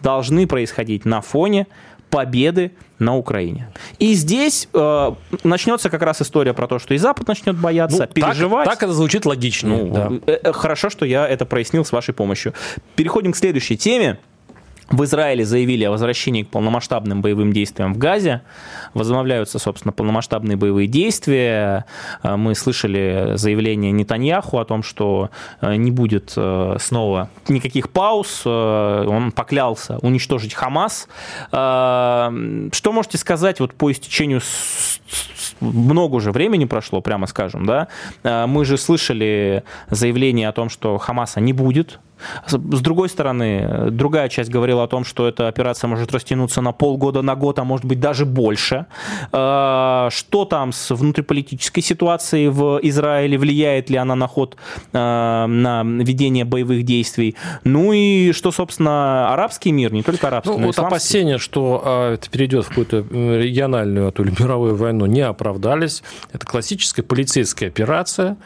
[0.00, 1.66] должны происходить на фоне
[2.10, 3.72] победы на Украине.
[3.98, 5.12] И здесь э,
[5.44, 8.66] начнется как раз история про то, что и Запад начнет бояться, ну, переживать.
[8.66, 9.68] Так, так это звучит логично.
[9.70, 10.12] Ну, да.
[10.26, 12.52] Э, э, хорошо, что я это прояснил с вашей помощью.
[12.96, 14.18] Переходим к следующей теме.
[14.90, 18.42] В Израиле заявили о возвращении к полномасштабным боевым действиям в Газе.
[18.94, 21.86] Возобновляются, собственно, полномасштабные боевые действия.
[22.22, 28.46] Э, мы слышали заявление Нетаньяху о том, что э, не будет э, снова никаких пауз.
[28.46, 31.08] Он поклялся уничтожить Хамас.
[31.50, 34.40] Что можете сказать вот по истечению
[35.62, 37.88] много уже времени прошло, прямо скажем, да?
[38.24, 42.00] Мы же слышали заявление о том, что Хамаса не будет,
[42.46, 47.22] с другой стороны, другая часть говорила о том, что эта операция может растянуться на полгода,
[47.22, 48.86] на год, а может быть даже больше.
[49.32, 53.38] А, что там с внутриполитической ситуацией в Израиле?
[53.38, 54.56] Влияет ли она на ход,
[54.92, 57.36] а, на ведение боевых действий?
[57.64, 60.96] Ну и что, собственно, арабский мир, не только арабский, ну, но вот исламский.
[60.96, 65.22] опасения, что а, это перейдет в какую-то региональную, а то ли мировую войну, не
[65.52, 66.02] оправдались.
[66.32, 68.36] Это классическая полицейская операция,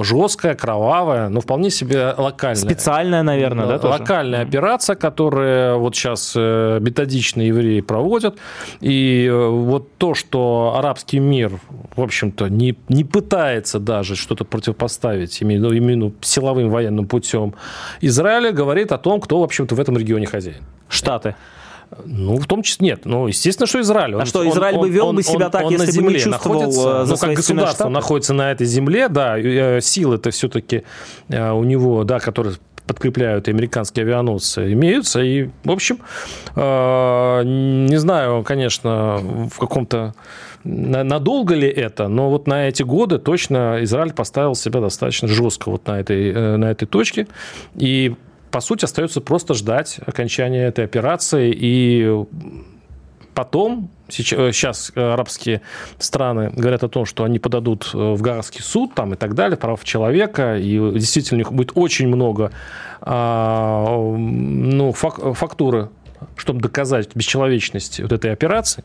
[0.00, 2.62] жесткая, кровавая, но вполне себе локальная.
[2.62, 3.78] Специальная наверное, да?
[3.78, 4.48] да локальная тоже?
[4.48, 8.38] операция, которую вот сейчас э, методично евреи проводят.
[8.80, 11.52] И э, вот то, что арабский мир,
[11.96, 17.54] в общем-то, не, не пытается даже что-то противопоставить именно, именно силовым военным путем
[18.00, 20.62] Израиля, говорит о том, кто, в общем-то, в этом регионе хозяин.
[20.88, 21.34] Штаты.
[22.04, 23.04] Ну, в том числе нет.
[23.04, 24.14] Ну, естественно, что Израиль.
[24.14, 25.92] Он, а что, Израиль он, бы вел он, бы себя он, так, он если на
[25.92, 29.80] земле бы не чувствовал находится, э, за Ну, как государство находится на этой земле, да,
[29.80, 30.84] силы-то все-таки
[31.28, 32.56] у него, да, которые
[32.88, 35.20] подкрепляют и американские авианосцы, имеются.
[35.20, 36.00] И, в общем,
[36.56, 40.14] э, не знаю, конечно, в каком-то
[40.64, 45.86] надолго ли это, но вот на эти годы точно Израиль поставил себя достаточно жестко вот
[45.86, 47.28] на этой, э, на этой точке.
[47.76, 48.16] И,
[48.50, 52.24] по сути, остается просто ждать окончания этой операции и
[53.34, 55.60] потом сейчас э, арабские
[55.98, 59.56] страны говорят о том, что они подадут э, в Гаагский суд там, и так далее,
[59.56, 62.50] прав человека, и действительно у них будет очень много
[63.00, 65.90] а, ну, фактуры,
[66.36, 68.82] чтобы доказать бесчеловечность вот этой операции.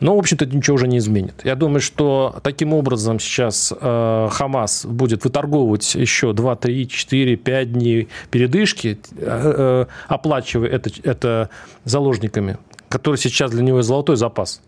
[0.00, 1.34] Но, в общем-то, ничего уже не изменит.
[1.44, 7.72] Я думаю, что таким образом сейчас э, Хамас будет выторговывать еще 2, 3, 4, 5
[7.72, 11.50] дней передышки, э, э, оплачивая это, это
[11.84, 12.58] заложниками
[12.88, 14.60] который сейчас для него золотой запас.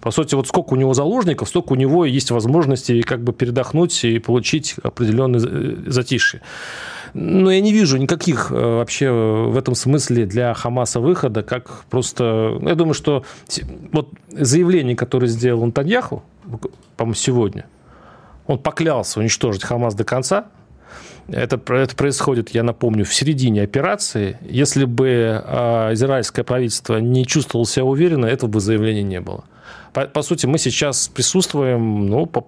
[0.00, 4.04] По сути, вот сколько у него заложников, столько у него есть возможности как бы передохнуть
[4.04, 6.40] и получить определенное э, затишье.
[7.20, 12.60] Но я не вижу никаких э, вообще в этом смысле для Хамаса выхода, как просто...
[12.62, 13.24] Я думаю, что
[13.90, 16.22] вот заявление, которое сделал Антоньяху,
[16.96, 17.66] по-моему, сегодня,
[18.46, 20.46] он поклялся уничтожить Хамас до конца,
[21.26, 24.38] это, это происходит, я напомню, в середине операции.
[24.42, 29.42] Если бы э, израильское правительство не чувствовало себя уверенно, этого бы заявления не было.
[29.92, 32.46] По, по сути, мы сейчас присутствуем, ну, по,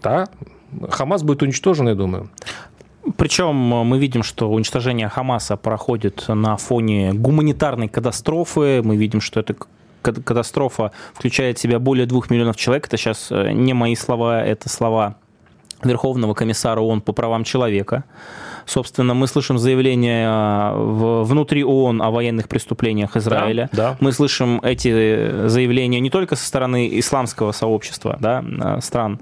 [0.00, 0.28] да,
[0.90, 2.30] Хамас будет уничтожен, я думаю.
[3.16, 8.82] Причем мы видим, что уничтожение Хамаса проходит на фоне гуманитарной катастрофы.
[8.84, 9.56] Мы видим, что это
[10.02, 12.86] катастрофа включает в себя более двух миллионов человек.
[12.86, 15.16] Это сейчас э, не мои слова, это слова
[15.82, 18.04] Верховного комиссара ООН по правам человека.
[18.66, 23.68] Собственно, мы слышим заявления э, внутри ООН о военных преступлениях Израиля.
[23.72, 23.96] Да, да.
[24.00, 29.20] Мы слышим эти заявления не только со стороны исламского сообщества, да, э, стран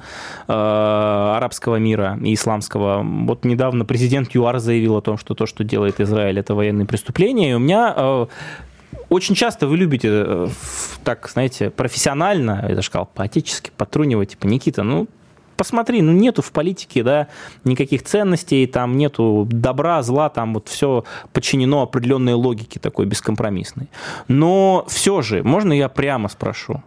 [0.49, 3.03] э, арабского мира и исламского.
[3.03, 7.53] Вот недавно президент ЮАР заявил о том, что то, что делает Израиль, это военные преступления.
[7.53, 8.27] И у меня э,
[9.09, 10.49] очень часто вы любите, э,
[11.05, 15.07] так, знаете, профессионально, я даже сказал, по-отечески, потрунивать, типа, Никита, ну,
[15.59, 17.27] посмотри, ну нету в политике, да,
[17.64, 23.88] никаких ценностей, там нету добра, зла, там вот все подчинено определенной логике такой бескомпромиссной.
[24.29, 26.83] Но все же, можно я прямо спрошу?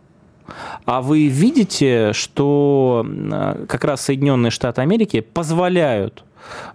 [0.86, 6.24] А вы видите, что э, как раз Соединенные Штаты Америки позволяют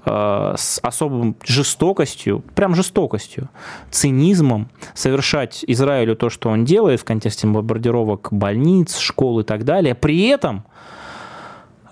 [0.04, 3.48] э, с особым жестокостью, прям жестокостью,
[3.90, 9.94] цинизмом совершать Израилю то, что он делает в контексте бомбардировок больниц, школ и так далее.
[9.94, 10.64] При этом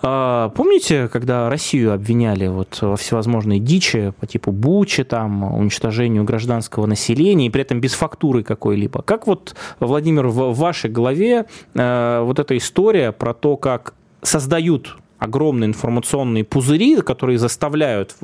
[0.01, 7.47] помните, когда Россию обвиняли вот во всевозможные дичи по типу Бучи, там, уничтожению гражданского населения,
[7.47, 9.01] и при этом без фактуры какой-либо?
[9.01, 15.69] Как вот, Владимир, в вашей голове э, вот эта история про то, как создают огромные
[15.69, 18.15] информационные пузыри, которые заставляют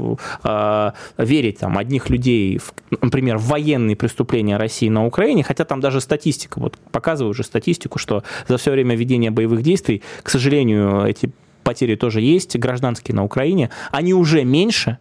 [0.43, 5.79] э, верить там, одних людей, в, например, в военные преступления России на Украине, хотя там
[5.79, 11.05] даже статистика, вот показываю уже статистику, что за все время ведения боевых действий, к сожалению,
[11.05, 11.31] эти
[11.63, 14.97] потери тоже есть, гражданские на Украине, они уже меньше,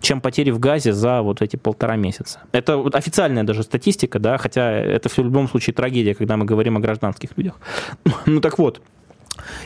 [0.00, 2.40] чем потери в газе за вот эти полтора месяца.
[2.52, 6.76] Это вот официальная даже статистика, да, хотя это в любом случае трагедия, когда мы говорим
[6.76, 7.58] о гражданских людях.
[8.26, 8.80] Ну так вот.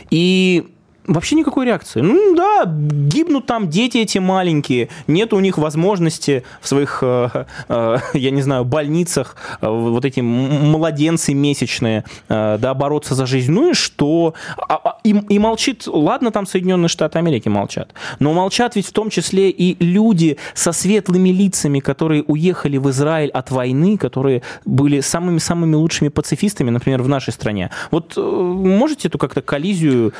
[0.09, 0.67] И
[1.09, 2.01] Вообще никакой реакции.
[2.01, 7.97] Ну да, гибнут там дети эти маленькие, нет у них возможности в своих, э, э,
[8.13, 13.51] я не знаю, больницах, э, вот эти младенцы месячные, да, бороться за жизнь.
[13.51, 14.35] Ну и что?
[14.57, 18.91] А, а, и, и молчит, ладно, там Соединенные Штаты Америки молчат, но молчат ведь в
[18.91, 24.99] том числе и люди со светлыми лицами, которые уехали в Израиль от войны, которые были
[24.99, 27.71] самыми-самыми лучшими пацифистами, например, в нашей стране.
[27.89, 30.13] Вот можете эту как-то коллизию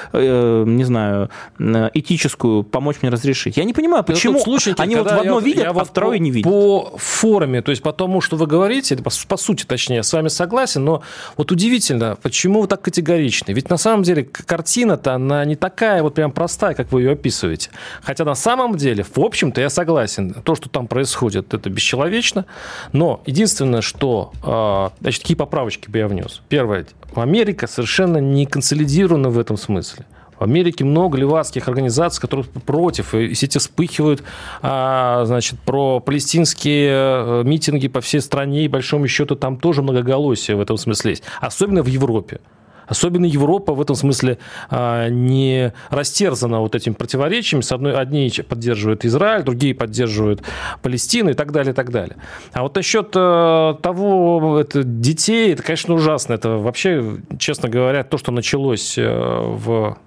[0.80, 3.58] не знаю, этическую помочь мне разрешить.
[3.58, 6.18] Я не понимаю, почему слушайте, они вот в одно я, видят, я а вот второе
[6.18, 6.52] по, не видят.
[6.52, 10.30] По форме, то есть по тому, что вы говорите, по, по сути, точнее, с вами
[10.30, 11.04] согласен, но
[11.38, 13.52] вот удивительно, почему вы так категоричны?
[13.52, 17.70] Ведь на самом деле картина-то, она не такая вот прям простая, как вы ее описываете.
[18.02, 20.34] Хотя на самом деле, в общем-то, я согласен.
[20.34, 22.46] То, что там происходит, это бесчеловечно.
[22.94, 24.32] Но единственное, что...
[24.44, 26.42] А, значит, какие поправочки бы я внес?
[26.48, 26.86] Первое.
[27.16, 30.06] Америка совершенно не консолидирована в этом смысле.
[30.40, 34.24] В Америке много левацких организаций, которые против, и все эти вспыхивают,
[34.62, 40.56] а, значит, про палестинские э, митинги по всей стране, и большому счету там тоже многоголосие
[40.56, 42.40] в этом смысле есть, особенно в Европе.
[42.88, 47.62] Особенно Европа в этом смысле а, не растерзана вот этим противоречием.
[47.62, 50.42] С одной, одни поддерживают Израиль, другие поддерживают
[50.82, 52.16] Палестину и так далее, и так далее.
[52.52, 56.34] А вот насчет э, того, это детей, это, конечно, ужасно.
[56.34, 60.00] Это вообще, честно говоря, то, что началось э, в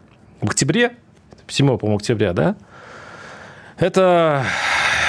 [0.43, 0.97] в октябре,
[1.49, 2.57] 7, по-моему, октября, да,
[3.79, 4.45] это,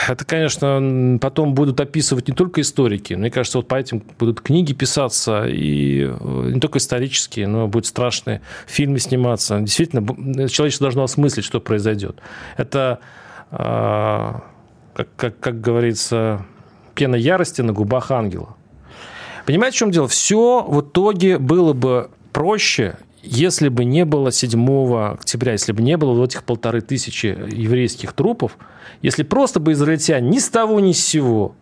[0.08, 3.14] это, конечно, потом будут описывать не только историки.
[3.14, 7.88] Мне кажется, вот по этим будут книги писаться, и э, не только исторические, но будут
[7.88, 9.60] страшные фильмы сниматься.
[9.60, 12.18] Действительно, человечество должно осмыслить, что произойдет.
[12.58, 13.00] Это,
[13.52, 14.44] а,
[14.94, 16.46] как, как, как говорится,
[16.96, 18.56] пена ярости на губах ангела.
[19.46, 20.08] Понимаете, в чем дело?
[20.08, 25.96] Все в итоге было бы проще если бы не было 7 октября, если бы не
[25.96, 28.58] было вот этих полторы тысячи еврейских трупов,
[29.02, 31.56] если просто бы израильтяне ни с того ни с сего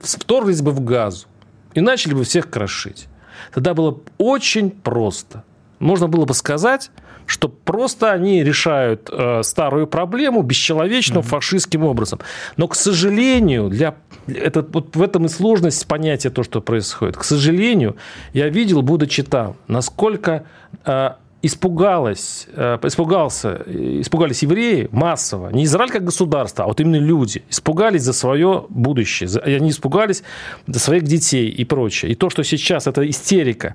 [0.00, 1.26] вторглись бы в газу
[1.74, 3.08] и начали бы всех крошить,
[3.52, 5.42] тогда было очень просто.
[5.80, 6.92] Можно было бы сказать,
[7.26, 11.28] что просто они решают э, старую проблему бесчеловечным mm-hmm.
[11.28, 12.20] фашистским образом.
[12.56, 17.16] Но, к сожалению, для это, вот в этом и сложность понятия то, что происходит.
[17.16, 17.96] К сожалению,
[18.32, 20.44] я видел, будучи там, насколько
[20.84, 21.10] э,
[21.42, 25.50] испугалась, э, испугался, испугались евреи массово.
[25.50, 27.42] Не Израиль как государство, а вот именно люди.
[27.50, 29.28] Испугались за свое будущее.
[29.42, 30.22] Они испугались
[30.66, 32.12] за своих детей и прочее.
[32.12, 33.74] И то, что сейчас это истерика,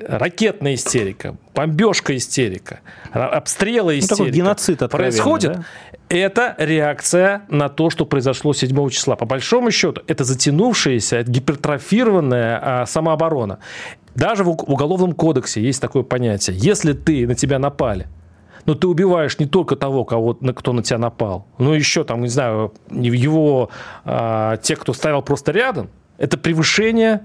[0.00, 2.80] ракетная истерика, бомбежка истерика,
[3.12, 4.24] обстрелы истерика.
[4.24, 5.52] Ну, геноцид происходит.
[5.54, 5.64] Да?
[6.08, 9.16] Это реакция на то, что произошло 7 числа.
[9.16, 13.58] По большому счету, это затянувшаяся, гипертрофированная а, самооборона.
[14.14, 16.56] Даже в уголовном кодексе есть такое понятие.
[16.58, 18.08] Если ты на тебя напали,
[18.64, 22.22] но ты убиваешь не только того, кого, на кто на тебя напал, но еще там,
[22.22, 23.70] не знаю, его,
[24.04, 27.20] а, тех, кто стоял просто рядом, это превышение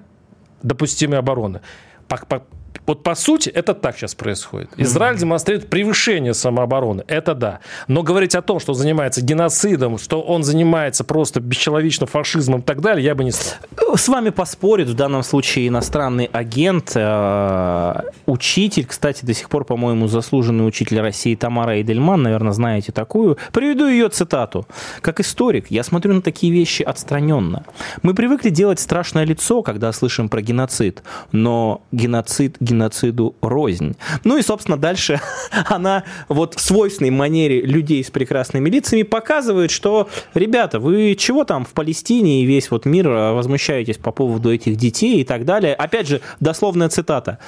[0.62, 1.62] допустимой обороны.
[2.10, 2.44] По, по,
[2.86, 4.70] вот по сути это так сейчас происходит.
[4.78, 7.04] Израиль демонстрирует превышение самообороны.
[7.08, 7.60] Это да.
[7.88, 12.82] Но говорить о том, что занимается геноцидом, что он занимается просто бесчеловечным фашизмом и так
[12.82, 13.58] далее, я бы не стал.
[13.96, 20.08] С вами поспорит в данном случае иностранный агент, э, учитель, кстати, до сих пор, по-моему,
[20.08, 23.38] заслуженный учитель России Тамара Эдельман, наверное, знаете такую.
[23.52, 24.68] Приведу ее цитату.
[25.02, 27.66] Как историк, я смотрю на такие вещи отстраненно.
[28.02, 33.96] Мы привыкли делать страшное лицо, когда слышим про геноцид, но геноцид геноциду рознь.
[34.24, 35.22] Ну и, собственно, дальше
[35.66, 41.66] она вот в свойственной манере людей с прекрасными лицами показывает, что, ребята, вы чего там
[41.66, 45.74] в Палестине и весь вот мир а, возмущаетесь по поводу этих детей и так далее.
[45.76, 47.40] Опять же, дословная цитата.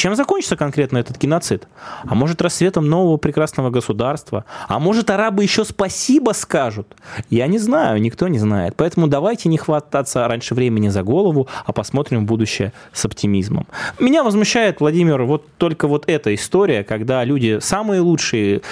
[0.00, 1.68] Чем закончится конкретно этот геноцид?
[2.06, 4.46] А может, рассветом нового прекрасного государства?
[4.66, 6.96] А может, арабы еще спасибо скажут?
[7.28, 8.76] Я не знаю, никто не знает.
[8.78, 13.66] Поэтому давайте не хвататься раньше времени за голову, а посмотрим в будущее с оптимизмом.
[13.98, 18.62] Меня возмущает, Владимир, вот только вот эта история, когда люди, самые лучшие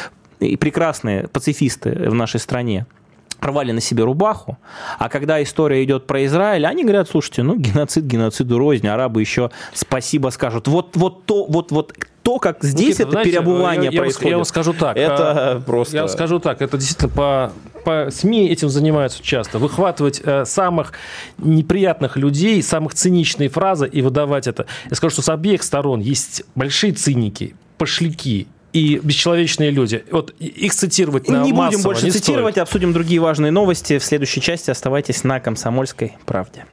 [0.40, 2.86] и прекрасные пацифисты в нашей стране,
[3.40, 4.58] рвали на себе рубаху,
[4.98, 9.50] а когда история идет про Израиль, они говорят, слушайте, ну, геноцид, геноциду рознь, арабы еще
[9.72, 10.68] спасибо скажут.
[10.68, 14.30] Вот, вот то, вот, вот то, как здесь Никита, это знаете, переобувание я, происходит.
[14.30, 14.96] Я вам скажу так.
[14.96, 15.96] Это а, просто...
[15.96, 17.52] Я вам скажу так, это действительно по,
[17.84, 19.58] по СМИ этим занимаются часто.
[19.58, 20.92] Выхватывать э, самых
[21.38, 24.66] неприятных людей, самых циничные фразы и выдавать это.
[24.90, 30.04] Я скажу, что с обеих сторон есть большие циники, пошляки, и бесчеловечные люди.
[30.10, 32.62] Вот их цитировать на Не массово, будем больше не цитировать, стоит.
[32.62, 33.98] обсудим другие важные новости.
[33.98, 36.66] В следующей части оставайтесь на «Комсомольской правде».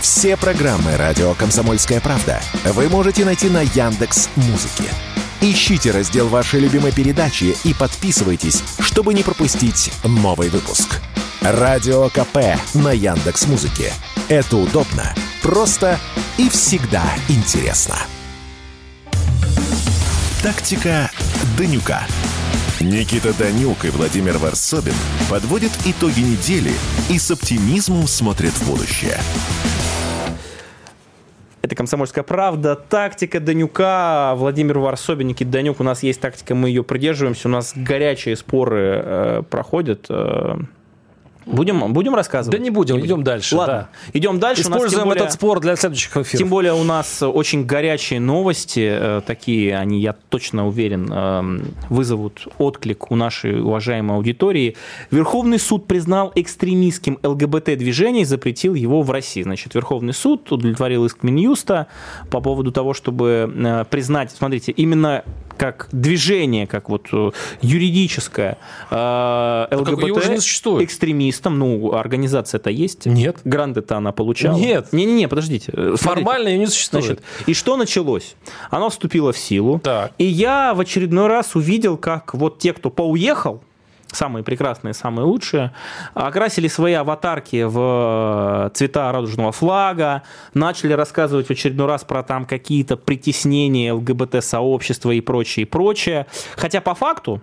[0.00, 4.84] Все программы «Радио Комсомольская правда» вы можете найти на Яндекс Музыке.
[5.42, 11.00] Ищите раздел вашей любимой передачи и подписывайтесь, чтобы не пропустить новый выпуск.
[11.40, 13.92] Радио КП на Яндекс Музыке.
[14.28, 15.98] Это удобно, просто
[16.36, 17.96] и всегда интересно.
[20.42, 21.10] Тактика
[21.58, 22.00] Данюка.
[22.80, 24.94] Никита Данюк и Владимир Варсобин
[25.28, 26.72] подводят итоги недели
[27.10, 29.18] и с оптимизмом смотрят в будущее.
[31.60, 32.74] Это «Комсомольская правда».
[32.74, 34.32] Тактика Данюка.
[34.34, 35.78] Владимир Варсобин, Никита Данюк.
[35.78, 37.48] У нас есть тактика, мы ее придерживаемся.
[37.48, 40.06] У нас горячие споры э, проходят.
[40.08, 40.56] Э,
[41.46, 42.56] Будем, будем рассказывать?
[42.56, 43.56] Да не будем, идем дальше.
[43.56, 44.18] Ладно, да.
[44.18, 44.62] идем дальше.
[44.62, 46.38] Используем более, этот спор для следующих эфиров.
[46.38, 52.46] Тем более у нас очень горячие новости, э, такие они, я точно уверен, э, вызовут
[52.58, 54.76] отклик у нашей уважаемой аудитории.
[55.10, 59.42] Верховный суд признал экстремистским ЛГБТ-движение и запретил его в России.
[59.42, 61.86] Значит, Верховный суд удовлетворил иск Минюста
[62.30, 65.24] по поводу того, чтобы э, признать, смотрите, именно
[65.60, 67.08] как движение, как вот
[67.60, 68.56] юридическое
[68.90, 70.84] ЛГБТ Его уже не существует.
[70.84, 73.04] экстремистом, ну, организация-то есть.
[73.04, 73.40] Нет.
[73.44, 74.56] Гранды-то она получала.
[74.56, 74.90] Нет.
[74.92, 75.96] Не-не-не, подождите.
[75.96, 77.04] Формально ее не существует.
[77.04, 78.36] Значит, и что началось?
[78.70, 79.80] Оно вступило в силу.
[79.80, 80.12] Так.
[80.16, 83.62] И я в очередной раз увидел, как вот те, кто поуехал,
[84.12, 85.72] самые прекрасные, самые лучшие,
[86.14, 90.22] окрасили свои аватарки в цвета радужного флага,
[90.54, 96.26] начали рассказывать в очередной раз про там какие-то притеснения ЛГБТ-сообщества и прочее, и прочее.
[96.56, 97.42] Хотя по факту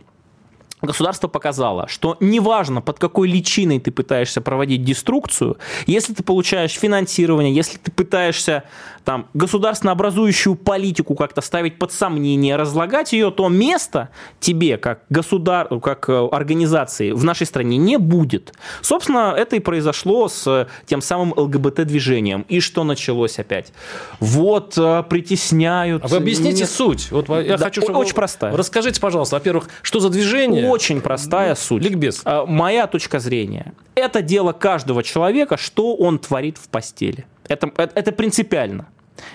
[0.82, 5.58] Государство показало, что неважно, под какой личиной ты пытаешься проводить деструкцию,
[5.88, 8.64] если ты получаешь финансирование, если ты пытаешься
[9.04, 14.10] там, государственно-образующую политику как-то ставить под сомнение, разлагать ее, то места
[14.40, 15.68] тебе, как, государ...
[15.80, 18.54] как э, организации в нашей стране не будет.
[18.82, 22.46] Собственно, это и произошло с тем самым ЛГБТ-движением.
[22.50, 23.72] И что началось опять?
[24.20, 26.04] Вот, э, притесняют...
[26.04, 26.70] А вы объясните Нет...
[26.70, 27.10] суть.
[27.10, 27.98] Вот я да, хочу, чтобы...
[27.98, 28.56] Очень простая.
[28.56, 30.67] Расскажите, пожалуйста, во-первых, что за движение?
[30.70, 31.84] Очень простая суть.
[31.84, 32.22] Ликбез.
[32.26, 33.74] А, моя точка зрения.
[33.96, 37.26] Это дело каждого человека, что он творит в постели.
[37.48, 38.88] Это, это, это принципиально.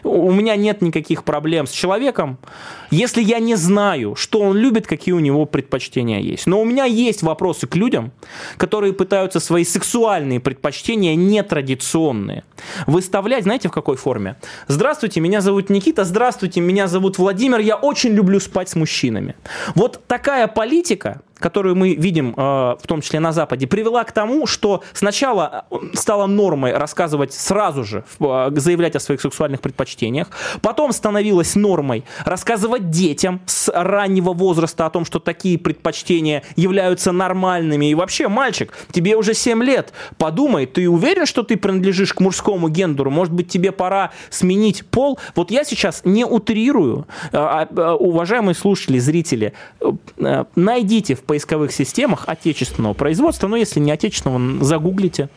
[0.05, 2.39] У меня нет никаких проблем с человеком,
[2.91, 6.47] если я не знаю, что он любит, какие у него предпочтения есть.
[6.47, 8.12] Но у меня есть вопросы к людям,
[8.57, 12.45] которые пытаются свои сексуальные предпочтения нетрадиционные
[12.87, 14.37] выставлять, знаете, в какой форме?
[14.68, 19.35] Здравствуйте, меня зовут Никита, здравствуйте, меня зовут Владимир, я очень люблю спать с мужчинами.
[19.74, 24.47] Вот такая политика, которую мы видим, э, в том числе на Западе, привела к тому,
[24.47, 30.28] что сначала э, стало нормой рассказывать сразу же, э, заявлять о своих сексуальных предпочтениях,
[30.62, 37.86] потом становилось нормой рассказывать детям с раннего возраста о том, что такие предпочтения являются нормальными.
[37.86, 42.68] И вообще, мальчик, тебе уже 7 лет, подумай, ты уверен, что ты принадлежишь к мужскому
[42.68, 43.11] гендеру?
[43.11, 45.18] Может быть, тебе пора сменить пол?
[45.34, 47.07] Вот я сейчас не утрирую.
[47.32, 49.53] А, уважаемые слушатели, зрители,
[50.55, 55.30] найдите в поисковых системах отечественного производства, но если не отечественного, загуглите.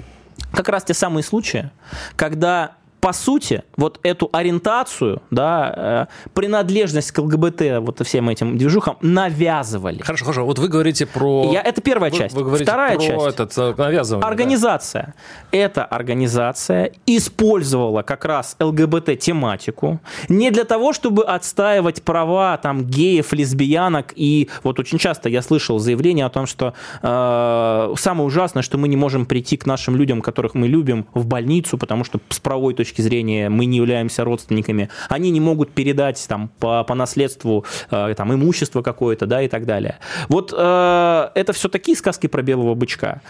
[0.52, 1.72] Как раз те самые случаи,
[2.18, 2.74] когда
[3.06, 10.02] по сути, вот эту ориентацию, да, э, принадлежность к ЛГБТ, вот всем этим движухам навязывали.
[10.02, 10.44] Хорошо, хорошо.
[10.44, 11.52] Вот вы говорите про...
[11.54, 12.34] Я, это первая часть.
[12.34, 13.28] Вы, вы Вторая про часть.
[13.28, 14.28] Этот, э, навязывание.
[14.28, 15.14] Организация.
[15.52, 15.58] Да.
[15.60, 24.14] Эта организация использовала как раз ЛГБТ-тематику не для того, чтобы отстаивать права там геев, лесбиянок.
[24.16, 28.88] И вот очень часто я слышал заявление о том, что э, самое ужасное, что мы
[28.88, 32.74] не можем прийти к нашим людям, которых мы любим, в больницу, потому что с правовой
[32.74, 37.66] точки точки зрения мы не являемся родственниками, они не могут передать там по, по наследству
[37.92, 39.98] э, там имущество какое-то, да, и так далее.
[40.30, 43.22] Вот э, это все такие сказки про белого бычка.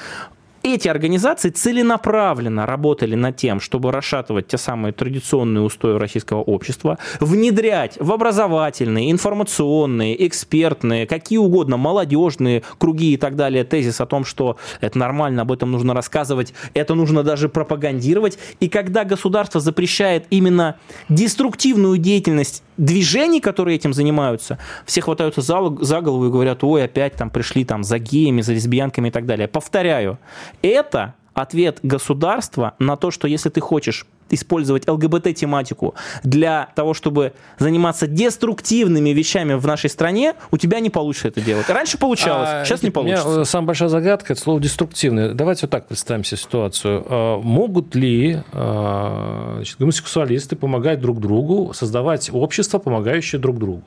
[0.66, 7.98] Эти организации целенаправленно работали над тем, чтобы расшатывать те самые традиционные устои российского общества, внедрять
[8.00, 14.58] в образовательные, информационные, экспертные, какие угодно, молодежные круги и так далее, тезис о том, что
[14.82, 18.40] это нормально, об этом нужно рассказывать, это нужно даже пропагандировать.
[18.60, 20.78] И когда государство запрещает именно
[21.10, 27.16] деструктивную деятельность движений, которые этим занимаются, все хватаются за, за голову и говорят, ой, опять
[27.16, 29.48] там пришли там за геями, за лесбиянками и так далее.
[29.48, 30.18] Повторяю,
[30.62, 38.08] это ответ государства на то, что если ты хочешь использовать ЛГБТ-тематику для того, чтобы заниматься
[38.08, 41.70] деструктивными вещами в нашей стране, у тебя не получится это делать.
[41.70, 43.28] Раньше получалось, а, сейчас не получится.
[43.28, 45.34] У меня самая большая загадка– это слово «деструктивное».
[45.34, 47.06] Давайте вот так представим себе ситуацию.
[47.08, 53.84] А, могут ли а, значит, гомосексуалисты помогать друг другу, создавать общество, помогающее друг другу?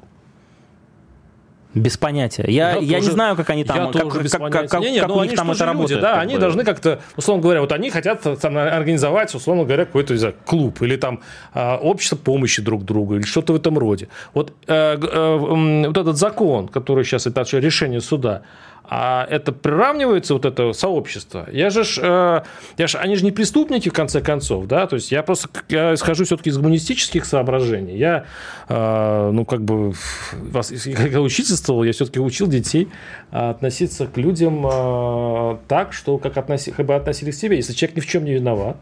[1.75, 2.45] Без понятия.
[2.49, 5.01] Я, я, я не знаю, как они там, как, тоже как, как, как, не, не,
[5.01, 6.01] как у них там это люди, работает.
[6.01, 6.41] Да, они бы.
[6.41, 10.97] должны как-то, условно говоря, вот они хотят там, организовать, условно говоря, какой-то знаю, клуб или
[10.97, 11.21] там
[11.53, 14.09] э, общество помощи друг другу или что-то в этом роде.
[14.33, 15.37] Вот, э, э,
[15.87, 18.43] вот этот закон, который сейчас, это решение суда,
[18.91, 21.47] а это приравнивается, вот это сообщество.
[21.53, 22.41] Я же, э,
[22.79, 25.93] я же, они же не преступники, в конце концов, да, то есть я просто я
[25.95, 27.97] исхожу все-таки из гуманистических соображений.
[27.99, 28.25] Я,
[28.69, 29.93] э, ну, как бы,
[30.33, 32.89] вас, когда учительствовал, я все-таки учил детей
[33.31, 37.57] относиться к людям э, так, что как, относи, как бы относились к себе.
[37.57, 38.79] Если человек ни в чем не виноват,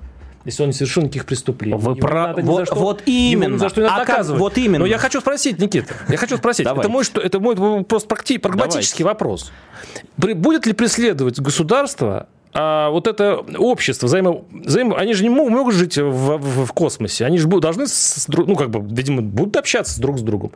[0.47, 1.77] если он не совершил никаких преступлений.
[1.77, 2.33] Вы про...
[2.39, 3.59] вот, что, вот именно.
[3.59, 4.25] за что не а как...
[4.27, 4.79] Вот именно.
[4.79, 6.67] Но я хочу спросить, Никита, я хочу спросить.
[6.67, 9.53] это мой, что, это мой просто прагматический вопрос.
[10.17, 12.29] Будет ли преследовать государство
[12.59, 16.73] а вот это общество, взаимо, взаимо, они же не могут, могут жить в, в, в
[16.73, 20.53] космосе, они же будут, должны, с, ну, как бы, видимо, будут общаться друг с другом.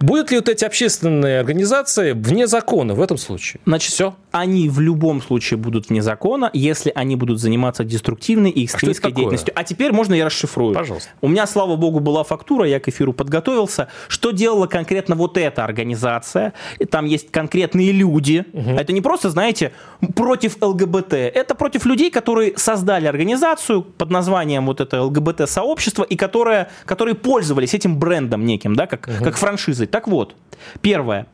[0.00, 3.60] Будут ли вот эти общественные организации вне закона в этом случае?
[3.66, 4.14] Значит, все.
[4.30, 9.14] Они в любом случае будут вне закона, если они будут заниматься деструктивной и экстремистской а
[9.14, 9.52] деятельностью.
[9.56, 10.74] А теперь можно я расшифрую.
[10.74, 11.10] Пожалуйста.
[11.20, 13.88] У меня, слава богу, была фактура, я к эфиру подготовился.
[14.06, 16.52] Что делала конкретно вот эта организация?
[16.90, 18.44] Там есть конкретные люди.
[18.52, 18.70] Угу.
[18.70, 19.72] Это не просто, знаете,
[20.14, 21.14] против ЛГБТ.
[21.14, 27.74] Это против людей, которые создали организацию под названием вот это ЛГБТ-сообщество и которые, которые пользовались
[27.74, 29.24] этим брендом неким, да, как, угу.
[29.24, 29.87] как франшизой.
[29.90, 30.36] Так вот,
[30.80, 31.26] первое.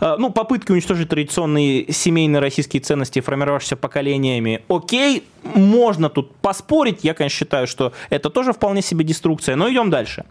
[0.00, 6.98] Э, ну, попытки уничтожить традиционные семейные российские ценности, формировавшиеся поколениями, окей, можно тут поспорить.
[7.02, 9.56] Я, конечно, считаю, что это тоже вполне себе деструкция.
[9.56, 10.24] Но идем дальше.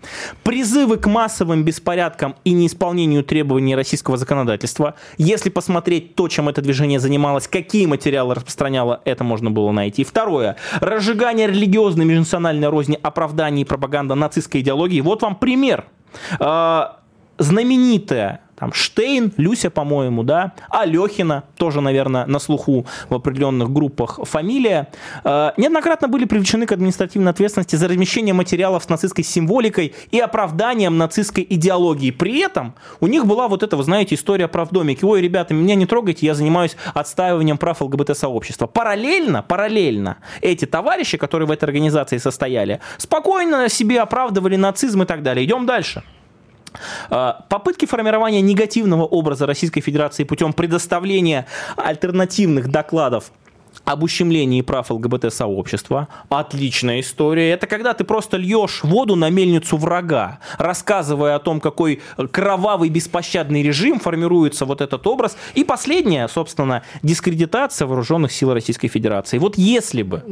[0.44, 4.96] Призывы к массовым беспорядкам и неисполнению требований российского законодательства.
[5.18, 10.04] Если посмотреть то, чем это движение занималось, какие материалы распространяло, это можно было найти.
[10.04, 10.58] Второе.
[10.80, 15.02] Разжигание религиозной межнациональной розни, оправдание и пропаганда нацистской идеологии.
[15.02, 15.86] Вот вам пример
[16.40, 16.82] э,
[17.40, 24.90] знаменитая там Штейн, Люся, по-моему, да, Алехина, тоже, наверное, на слуху в определенных группах фамилия,
[25.24, 30.98] э, неоднократно были привлечены к административной ответственности за размещение материалов с нацистской символикой и оправданием
[30.98, 32.12] нацистской идеологии.
[32.12, 35.06] При этом у них была вот эта, вы знаете, история прав домики.
[35.06, 38.68] Ой, ребята, меня не трогайте, я занимаюсь отстаиванием прав ЛГБТ-сообщества.
[38.68, 45.24] Параллельно, параллельно эти товарищи, которые в этой организации состояли, спокойно себе оправдывали нацизм и так
[45.24, 45.46] далее.
[45.46, 46.04] Идем дальше.
[47.10, 51.46] А, попытки формирования негативного образа Российской Федерации путем предоставления
[51.78, 53.32] альтернативных докладов
[53.90, 56.10] об ущемлении прав ЛГБТ-сообщества.
[56.30, 57.50] Отличная история.
[57.50, 62.00] Это когда ты просто льешь воду на мельницу врага, рассказывая о том, какой
[62.32, 65.36] кровавый беспощадный режим формируется вот этот образ.
[65.56, 69.40] И последнее, собственно, дискредитация вооруженных сил Российской Федерации.
[69.40, 70.24] Вот если бы...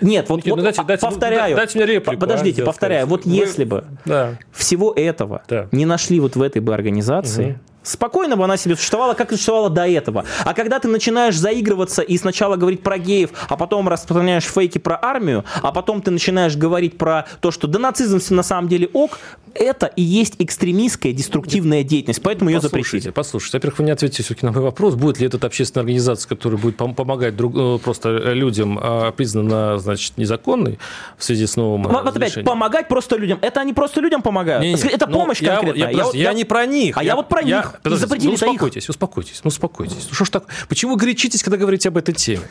[0.00, 1.56] Нет, вот, вот ну, дайте, дайте, повторяю.
[1.56, 2.18] Дайте мне реплику.
[2.18, 3.06] Подождите, а, повторяю.
[3.06, 3.32] Вот Вы...
[3.34, 4.34] если бы да.
[4.50, 5.68] всего этого да.
[5.70, 9.36] не нашли вот в этой бы организации, угу Спокойно бы она себе существовала, как и
[9.36, 10.24] существовала до этого.
[10.44, 14.98] А когда ты начинаешь заигрываться и сначала говорить про геев, а потом распространяешь фейки про
[15.00, 19.18] армию, а потом ты начинаешь говорить про то, что да нацизм на самом деле ок,
[19.54, 23.10] это и есть экстремистская деструктивная деятельность, поэтому ее запретили.
[23.10, 26.58] Послушайте, во-первых, вы не ответите все-таки на мой вопрос, будет ли эта общественная организация, которая
[26.58, 30.78] будет помогать друг, э, просто людям, а, признана, значит, незаконной
[31.18, 34.62] в связи с новым Вот опять, помогать просто людям, это они просто людям помогают.
[34.62, 35.90] Не, не, это ну, помощь я, конкретная.
[35.90, 36.96] Я, я, я, я не про них.
[36.96, 37.69] А я, я вот про я, них.
[37.82, 38.90] Подождите, ну, успокойтесь, их.
[38.90, 40.06] успокойтесь, ну успокойтесь.
[40.08, 42.42] Ну что ж так, почему горячитесь, когда говорите об этой теме?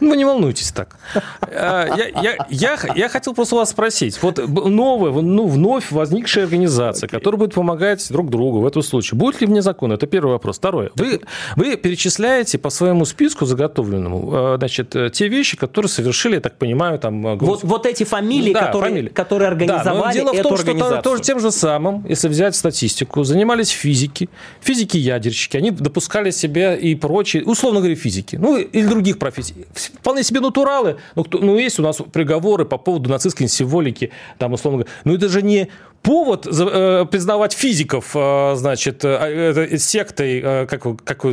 [0.00, 0.96] Ну не волнуйтесь так.
[1.42, 7.08] А, я, я, я, я хотел просто вас спросить, вот новое, ну вновь возникшее организация,
[7.08, 9.94] которая будет помогать друг другу в этом случае, будет ли вне закона?
[9.94, 10.58] Это первый вопрос.
[10.58, 10.90] Второе.
[10.94, 11.20] Вы,
[11.56, 16.56] вы перечисляете по своему списку заготовленному, э, значит, э, те вещи, которые совершили, я так
[16.58, 17.26] понимаю, там...
[17.26, 19.08] Э, вот, вот эти фамилии, да, которые, фамилии.
[19.08, 22.56] которые организовали да, но дело в том, что там, тоже тем же самым, если взять
[22.56, 24.28] статистику, занимались физики,
[24.66, 29.54] физики-ядерщики, они допускали себе и прочие, условно говоря, физики, ну, или других профессий.
[29.72, 34.52] Вполне себе натуралы, ну, кто, ну есть у нас приговоры по поводу нацистской символики, там,
[34.52, 35.68] условно говоря, но это же не
[36.02, 41.24] повод э, признавать физиков, э, значит, э, сектой, как, как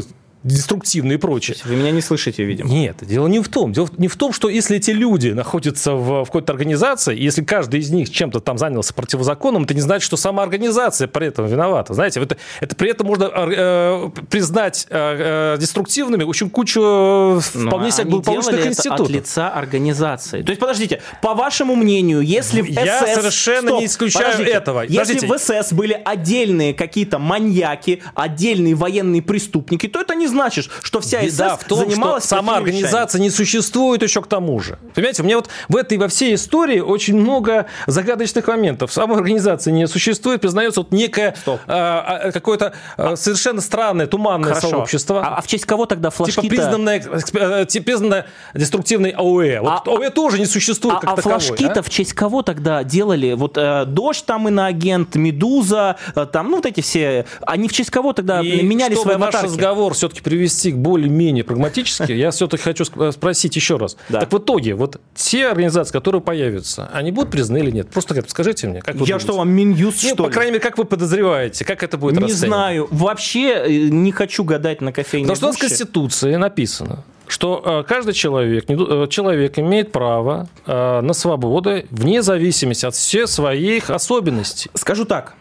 [0.44, 1.56] деструктивные и прочее.
[1.66, 2.70] Вы меня не слышите, видимо.
[2.70, 3.72] Нет, дело не в том.
[3.72, 7.80] Дело не в том, что если эти люди находятся в, в какой-то организации, если каждый
[7.80, 11.94] из них чем-то там занялся противозаконным, это не значит, что сама организация при этом виновата.
[11.94, 17.92] Знаете, это, это при этом можно э, признать э, э деструктивными очень кучу э, вполне
[17.92, 19.08] себе благополучных институтов.
[19.08, 20.42] от лица организации.
[20.42, 22.86] То есть, подождите, по вашему мнению, если в СС...
[22.86, 24.82] Я совершенно Стоп, не исключаю подождите, этого.
[24.82, 25.62] Если подождите.
[25.62, 31.22] в СС были отдельные какие-то маньяки, отдельные военные преступники, то это не значит, что вся
[31.22, 33.22] СС Беда в том, занималась что сама организация вещами.
[33.24, 34.78] не существует еще к тому же.
[34.94, 38.92] Понимаете, у меня вот в этой во всей истории очень много загадочных моментов.
[38.92, 44.70] Самой организации не существует, признается вот некое а, а, какое-то а, совершенно странное, туманное Хорошо.
[44.70, 45.26] сообщество.
[45.26, 47.04] А, а в честь кого тогда флажки Типа признанное,
[47.34, 49.62] э, типа признанное деструктивной АОЭ.
[49.62, 51.40] Вот а, АОЭ тоже не существует а, как а таковой.
[51.40, 51.84] флажки-то а?
[51.84, 53.34] в честь кого тогда делали?
[53.34, 57.92] Вот э, Дождь там иноагент, Медуза, э, там, ну вот эти все, они в честь
[57.92, 59.36] кого тогда И меняли свои аватарки?
[59.36, 63.98] наш разговор все-таки привести к более-менее прагматически, я все-таки хочу спросить еще раз.
[64.10, 64.22] Да.
[64.22, 67.90] Так в итоге, вот те организации, которые появятся, они будут признаны или нет?
[67.90, 68.80] Просто скажите мне.
[68.80, 69.20] Как я думаете?
[69.20, 70.34] что, вам Минюст, ну, что по ли?
[70.34, 71.66] крайней мере, как вы подозреваете?
[71.66, 72.88] Как это будет Не знаю.
[72.92, 77.62] Вообще э, не хочу гадать на кофейной Потому что у нас в Конституции написано, что
[77.66, 84.70] э, каждый человек, э, человек имеет право на свободу вне зависимости от всех своих особенностей.
[84.74, 85.36] Скажу так.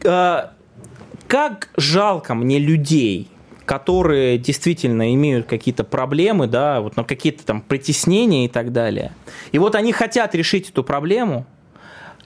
[0.00, 3.28] Как жалко мне людей,
[3.70, 9.12] которые действительно имеют какие-то проблемы, да, вот, ну, какие-то там притеснения и так далее.
[9.52, 11.46] И вот они хотят решить эту проблему,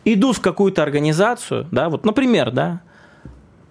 [0.06, 2.80] идут в какую-то организацию, да, вот, например, да,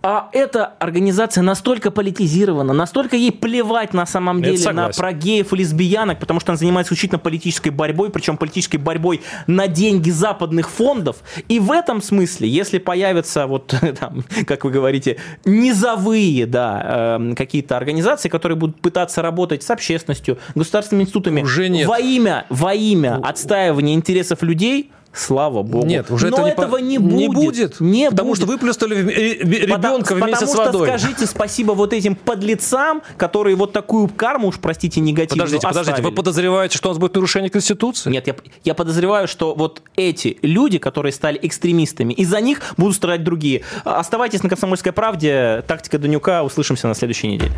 [0.06, 5.56] а эта организация настолько политизирована, настолько ей плевать на самом деле на про геев и
[5.56, 11.18] лесбиянок, потому что она занимается исключительно политической борьбой, причем политической борьбой на деньги западных фондов.
[11.47, 17.78] И в этом смысле, если появятся, вот, там, как вы говорите, низовые да, э, какие-то
[17.78, 21.88] организации, которые будут пытаться работать с общественностью, государственными институтами Уже нет.
[21.88, 25.86] во имя, во имя ну, отстаивания интересов людей, Слава богу.
[25.86, 27.16] Нет, уже Но это этого не, будет.
[27.16, 27.80] Не будет.
[27.80, 28.38] Не потому будет.
[28.39, 30.66] что выплюстали ребенка потому, вместе с водой.
[30.66, 35.68] Потому что скажите спасибо вот этим подлецам, которые вот такую карму, уж простите, негативную Подождите,
[35.68, 35.86] оставили.
[35.86, 38.09] подождите, вы подозреваете, что у нас будет нарушение Конституции?
[38.09, 43.24] Нет, я, я подозреваю, что вот эти люди, которые стали экстремистами, из-за них будут страдать
[43.24, 43.61] другие.
[43.84, 45.64] Оставайтесь на «Комсомольской правде».
[45.68, 46.43] Тактика Данюка.
[46.43, 47.53] Услышимся на следующей неделе.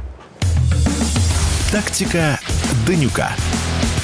[1.71, 2.37] Тактика
[2.85, 3.31] Данюка.